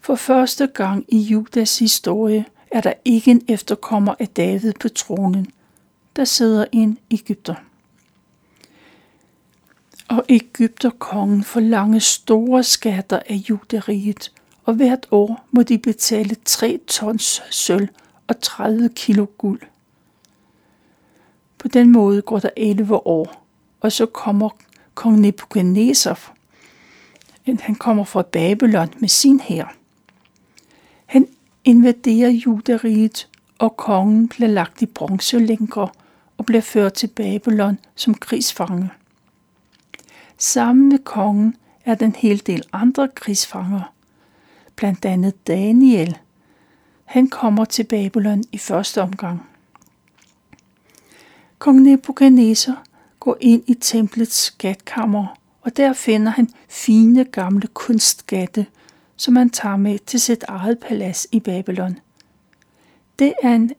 For 0.01 0.15
første 0.15 0.67
gang 0.67 1.05
i 1.09 1.19
Judas 1.19 1.79
historie 1.79 2.45
er 2.71 2.81
der 2.81 2.93
ikke 3.05 3.31
en 3.31 3.43
efterkommer 3.49 4.15
af 4.19 4.29
David 4.29 4.73
på 4.81 4.89
tronen. 4.89 5.47
Der 6.17 6.25
sidder 6.25 6.65
en 6.73 6.99
Ægypter 7.11 7.55
og 10.11 10.25
Ægypterkongen 10.29 11.45
forlanger 11.45 11.99
store 11.99 12.63
skatter 12.63 13.21
af 13.29 13.35
juderiet, 13.35 14.33
og 14.65 14.75
hvert 14.75 15.07
år 15.11 15.47
må 15.51 15.63
de 15.63 15.79
betale 15.79 16.37
3 16.45 16.79
tons 16.87 17.43
sølv 17.51 17.89
og 18.29 18.41
30 18.41 18.89
kilo 18.89 19.27
guld. 19.39 19.61
På 21.59 21.69
den 21.69 21.93
måde 21.93 22.23
går 22.23 22.39
der 22.39 22.51
11 22.57 23.07
år, 23.07 23.47
og 23.81 23.93
så 23.93 24.07
kommer 24.07 24.49
kong 24.95 25.21
Nebuchadnezzar. 25.21 26.35
Han 27.47 27.75
kommer 27.75 28.05
fra 28.05 28.23
Babylon 28.23 28.95
med 28.99 29.09
sin 29.09 29.41
hær. 29.41 29.77
Han 31.67 31.77
invaderer 31.77 32.31
juderiet, 32.31 33.29
og 33.59 33.77
kongen 33.77 34.29
bliver 34.29 34.49
lagt 34.49 34.83
i 34.83 34.87
bronzelænker 34.87 35.95
og 36.37 36.47
bliver 36.47 36.63
ført 36.63 36.93
til 36.93 37.07
Babylon 37.07 37.79
som 37.95 38.15
krigsfange. 38.15 38.91
Sammen 40.39 40.89
med 40.89 40.99
kongen 40.99 41.57
er 41.85 41.95
den 41.95 42.15
hel 42.15 42.47
del 42.47 42.63
andre 42.73 43.09
krigsfanger, 43.09 43.93
blandt 44.77 45.05
andet 45.05 45.47
Daniel. 45.47 46.19
Han 47.05 47.29
kommer 47.29 47.65
til 47.65 47.85
Babylon 47.85 48.45
i 48.53 48.59
første 48.59 49.03
omgang. 49.03 49.43
Kong 51.59 51.81
Nebuchadnezzar 51.81 52.83
går 53.21 53.37
ind 53.41 53.63
i 53.67 53.75
templets 53.75 54.37
skatkammer, 54.37 55.27
og 55.63 55.77
der 55.77 55.93
finder 55.93 56.33
han 56.33 56.49
fine 56.69 57.25
gamle 57.25 57.67
kunstskatte, 57.67 58.67
som 59.21 59.37
han 59.37 59.51
tager 59.51 59.77
med 59.77 59.99
til 59.99 60.21
sit 60.21 60.45
eget 60.49 60.79
palads 60.79 61.27
i 61.33 61.41
Babylon. 61.41 61.99
Det 63.19 63.35
er 63.43 63.55
en, 63.55 63.73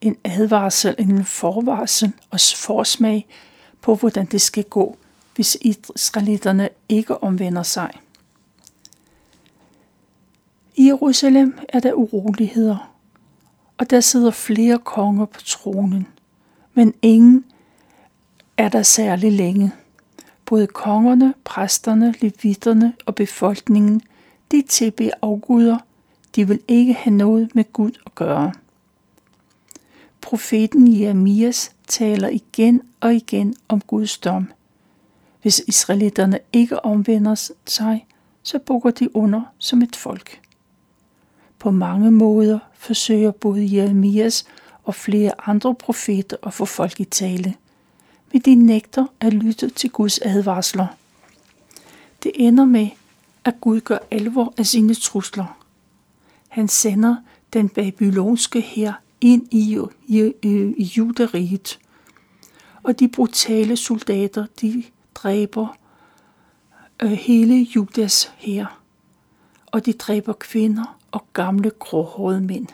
en 0.00 0.16
advarsel, 0.24 0.94
en 0.98 1.24
forvarsel 1.24 2.12
og 2.30 2.40
forsmag 2.56 3.26
på, 3.80 3.94
hvordan 3.94 4.26
det 4.26 4.40
skal 4.40 4.64
gå 4.64 4.96
hvis 5.34 5.56
israelitterne 5.60 6.68
ikke 6.88 7.22
omvender 7.22 7.62
sig. 7.62 7.90
I 10.76 10.86
Jerusalem 10.86 11.58
er 11.68 11.80
der 11.80 11.92
uroligheder, 11.92 12.92
og 13.78 13.90
der 13.90 14.00
sidder 14.00 14.30
flere 14.30 14.78
konger 14.78 15.24
på 15.24 15.40
tronen, 15.40 16.06
men 16.74 16.94
ingen 17.02 17.44
er 18.56 18.68
der 18.68 18.82
særlig 18.82 19.32
længe. 19.32 19.72
Både 20.44 20.66
kongerne, 20.66 21.34
præsterne, 21.44 22.14
levitterne 22.20 22.94
og 23.06 23.14
befolkningen, 23.14 24.02
de 24.52 24.62
tilbeder 24.62 25.10
afguder, 25.22 25.78
de 26.36 26.48
vil 26.48 26.60
ikke 26.68 26.92
have 26.92 27.16
noget 27.16 27.54
med 27.54 27.72
Gud 27.72 27.90
at 28.06 28.14
gøre. 28.14 28.52
Profeten 30.20 31.00
Jeremias 31.00 31.72
taler 31.86 32.28
igen 32.28 32.82
og 33.00 33.14
igen 33.14 33.54
om 33.68 33.80
Guds 33.80 34.18
dom– 34.18 34.52
hvis 35.42 35.62
israelitterne 35.68 36.38
ikke 36.52 36.84
omvender 36.84 37.50
sig, 37.66 38.06
så 38.42 38.58
bukker 38.58 38.90
de 38.90 39.16
under 39.16 39.42
som 39.58 39.82
et 39.82 39.96
folk. 39.96 40.40
På 41.58 41.70
mange 41.70 42.10
måder 42.10 42.58
forsøger 42.74 43.30
både 43.30 43.76
Jeremias 43.76 44.46
og 44.84 44.94
flere 44.94 45.32
andre 45.46 45.74
profeter 45.74 46.36
at 46.42 46.54
få 46.54 46.64
folk 46.64 47.00
i 47.00 47.04
tale, 47.04 47.54
men 48.32 48.42
de 48.42 48.54
nægter 48.54 49.06
at 49.20 49.32
lytte 49.32 49.70
til 49.70 49.90
Guds 49.90 50.18
advarsler. 50.18 50.86
Det 52.22 52.32
ender 52.34 52.64
med, 52.64 52.88
at 53.44 53.54
Gud 53.60 53.80
gør 53.80 53.98
alvor 54.10 54.54
af 54.56 54.66
sine 54.66 54.94
trusler. 54.94 55.58
Han 56.48 56.68
sender 56.68 57.16
den 57.52 57.68
babylonske 57.68 58.60
her 58.60 58.92
ind 59.20 59.48
i, 59.50 59.78
i, 60.06 60.32
i, 60.42 60.48
i 60.76 60.82
juderiet, 60.82 61.78
og 62.82 63.00
de 63.00 63.08
brutale 63.08 63.76
soldater, 63.76 64.46
de 64.60 64.84
dræber 65.14 65.76
øh, 67.02 67.10
hele 67.10 67.54
Judas 67.76 68.32
her, 68.36 68.80
og 69.66 69.86
de 69.86 69.92
dræber 69.92 70.32
kvinder 70.32 70.98
og 71.10 71.24
gamle 71.32 71.70
gråhårede 71.78 72.40
mænd. 72.40 72.66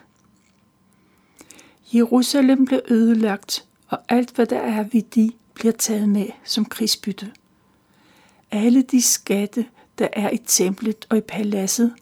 Jerusalem 1.94 2.64
blev 2.64 2.80
ødelagt, 2.88 3.64
og 3.88 3.98
alt 4.08 4.34
hvad 4.34 4.46
der 4.46 4.58
er 4.60 4.82
ved 4.92 5.02
de, 5.02 5.32
bliver 5.54 5.72
taget 5.72 6.08
med 6.08 6.26
som 6.44 6.64
krigsbytte. 6.64 7.32
Alle 8.50 8.82
de 8.82 9.02
skatte, 9.02 9.66
der 9.98 10.08
er 10.12 10.30
i 10.30 10.36
templet 10.36 11.06
og 11.08 11.16
i 11.16 11.20
paladset, 11.20 11.94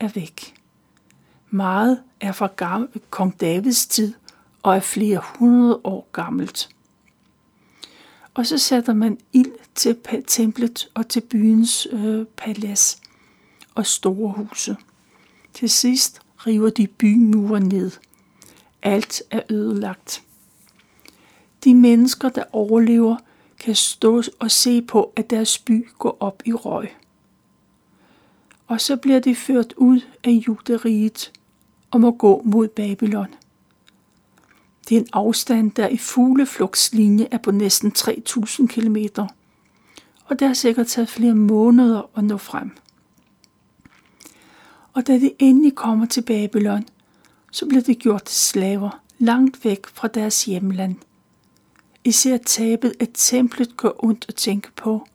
er 0.00 0.08
væk. 0.08 0.54
Meget 1.50 2.02
er 2.20 2.32
fra 2.32 2.48
kong 3.10 3.40
Davids 3.40 3.86
tid 3.86 4.14
og 4.62 4.76
er 4.76 4.80
flere 4.80 5.20
hundrede 5.38 5.80
år 5.84 6.08
gammelt. 6.12 6.68
Og 8.34 8.46
så 8.46 8.58
sætter 8.58 8.94
man 8.94 9.18
ild 9.32 9.52
til 9.74 9.96
templet 10.26 10.90
og 10.94 11.08
til 11.08 11.20
byens 11.20 11.86
øh, 11.92 12.26
palads 12.36 13.00
og 13.74 13.86
store 13.86 14.32
huse. 14.32 14.76
Til 15.54 15.70
sidst 15.70 16.20
river 16.46 16.70
de 16.70 16.86
bymure 16.86 17.60
ned. 17.60 17.90
Alt 18.82 19.22
er 19.30 19.40
ødelagt. 19.50 20.22
De 21.64 21.74
mennesker, 21.74 22.28
der 22.28 22.44
overlever, 22.52 23.16
kan 23.58 23.74
stå 23.74 24.22
og 24.40 24.50
se 24.50 24.82
på, 24.82 25.12
at 25.16 25.30
deres 25.30 25.58
by 25.58 25.88
går 25.98 26.16
op 26.20 26.42
i 26.44 26.52
røg. 26.52 26.88
Og 28.66 28.80
så 28.80 28.96
bliver 28.96 29.18
de 29.18 29.34
ført 29.34 29.74
ud 29.76 30.00
af 30.24 30.30
juderiet 30.30 31.32
og 31.90 32.00
må 32.00 32.10
gå 32.10 32.42
mod 32.44 32.68
Babylon. 32.68 33.34
Det 34.88 34.96
er 34.96 35.00
en 35.00 35.08
afstand, 35.12 35.72
der 35.72 35.88
i 35.88 35.96
fugleflugtslinje 35.96 37.28
er 37.30 37.38
på 37.38 37.50
næsten 37.50 37.92
3000 37.92 38.68
km, 38.68 38.96
og 40.24 40.38
det 40.38 40.46
har 40.46 40.54
sikkert 40.54 40.86
taget 40.86 41.08
flere 41.08 41.34
måneder 41.34 42.10
at 42.16 42.24
nå 42.24 42.36
frem. 42.36 42.70
Og 44.92 45.06
da 45.06 45.18
de 45.18 45.30
endelig 45.38 45.74
kommer 45.74 46.06
til 46.06 46.22
Babylon, 46.22 46.84
så 47.52 47.66
bliver 47.66 47.82
de 47.82 47.94
gjort 47.94 48.30
slaver 48.30 49.00
langt 49.18 49.64
væk 49.64 49.86
fra 49.86 50.08
deres 50.08 50.44
hjemland. 50.44 50.96
Især 52.04 52.36
tabet 52.36 52.92
af 53.00 53.08
templet 53.14 53.76
går 53.76 54.04
ondt 54.04 54.24
at 54.28 54.34
tænke 54.34 54.72
på. 54.76 55.06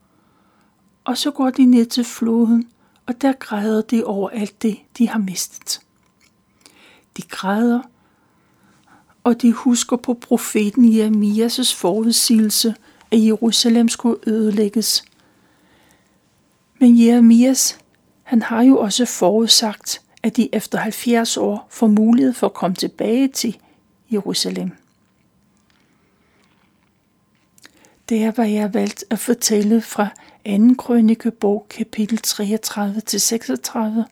Og 1.03 1.17
så 1.17 1.31
går 1.31 1.49
de 1.49 1.65
ned 1.65 1.85
til 1.85 2.03
floden, 2.03 2.69
og 3.09 3.21
der 3.21 3.33
græder 3.33 3.81
de 3.81 4.03
over 4.03 4.29
alt 4.29 4.61
det, 4.61 4.79
de 4.97 5.09
har 5.09 5.19
mistet. 5.19 5.81
De 7.17 7.21
græder, 7.21 7.81
og 9.23 9.41
de 9.41 9.53
husker 9.53 9.97
på 9.97 10.13
profeten 10.13 10.85
Jeremias' 10.85 11.75
forudsigelse, 11.75 12.75
at 13.11 13.25
Jerusalem 13.25 13.89
skulle 13.89 14.19
ødelægges. 14.27 15.03
Men 16.79 17.05
Jeremias, 17.05 17.79
han 18.23 18.41
har 18.41 18.61
jo 18.61 18.79
også 18.79 19.05
forudsagt, 19.05 20.01
at 20.23 20.37
de 20.37 20.55
efter 20.55 20.77
70 20.77 21.37
år 21.37 21.67
får 21.69 21.87
mulighed 21.87 22.33
for 22.33 22.47
at 22.47 22.53
komme 22.53 22.75
tilbage 22.75 23.27
til 23.27 23.57
Jerusalem. 24.11 24.71
Det 28.09 28.23
er, 28.23 28.31
hvad 28.31 28.49
jeg 28.49 28.73
valgt 28.73 29.03
at 29.09 29.19
fortælle 29.19 29.81
fra 29.81 30.07
2. 30.57 30.75
krønikebog, 30.77 31.65
kapitel 31.69 32.19
33-36 32.27 34.03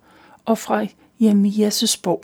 og 0.46 0.58
fra 0.58 0.86
Jeremias' 1.22 2.00
bog. 2.04 2.24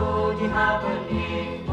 unfolding 0.00 0.50
harmony. 0.50 1.69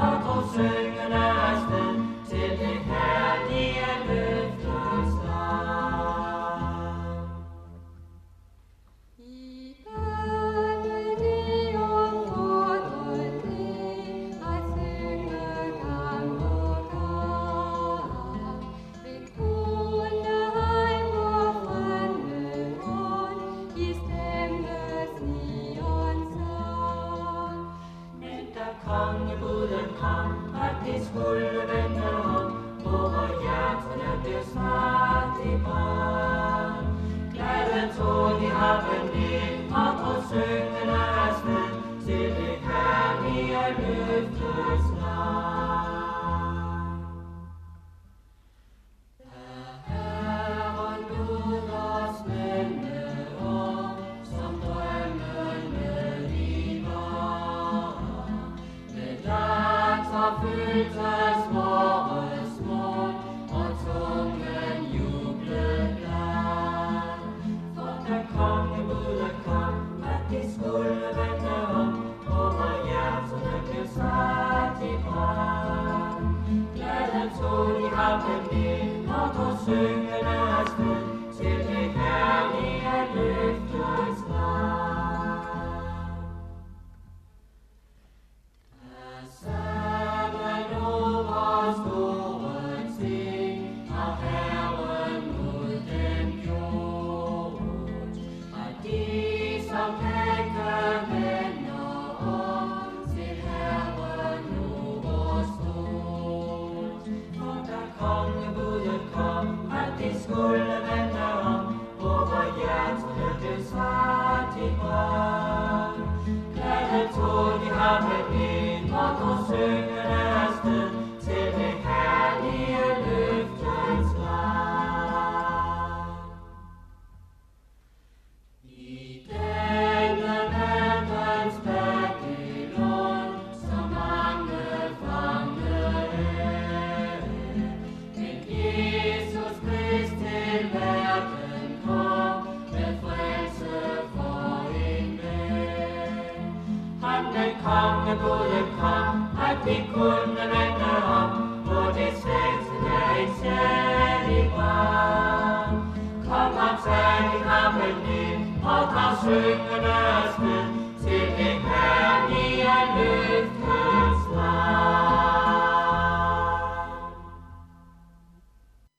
Lord 60.68 61.07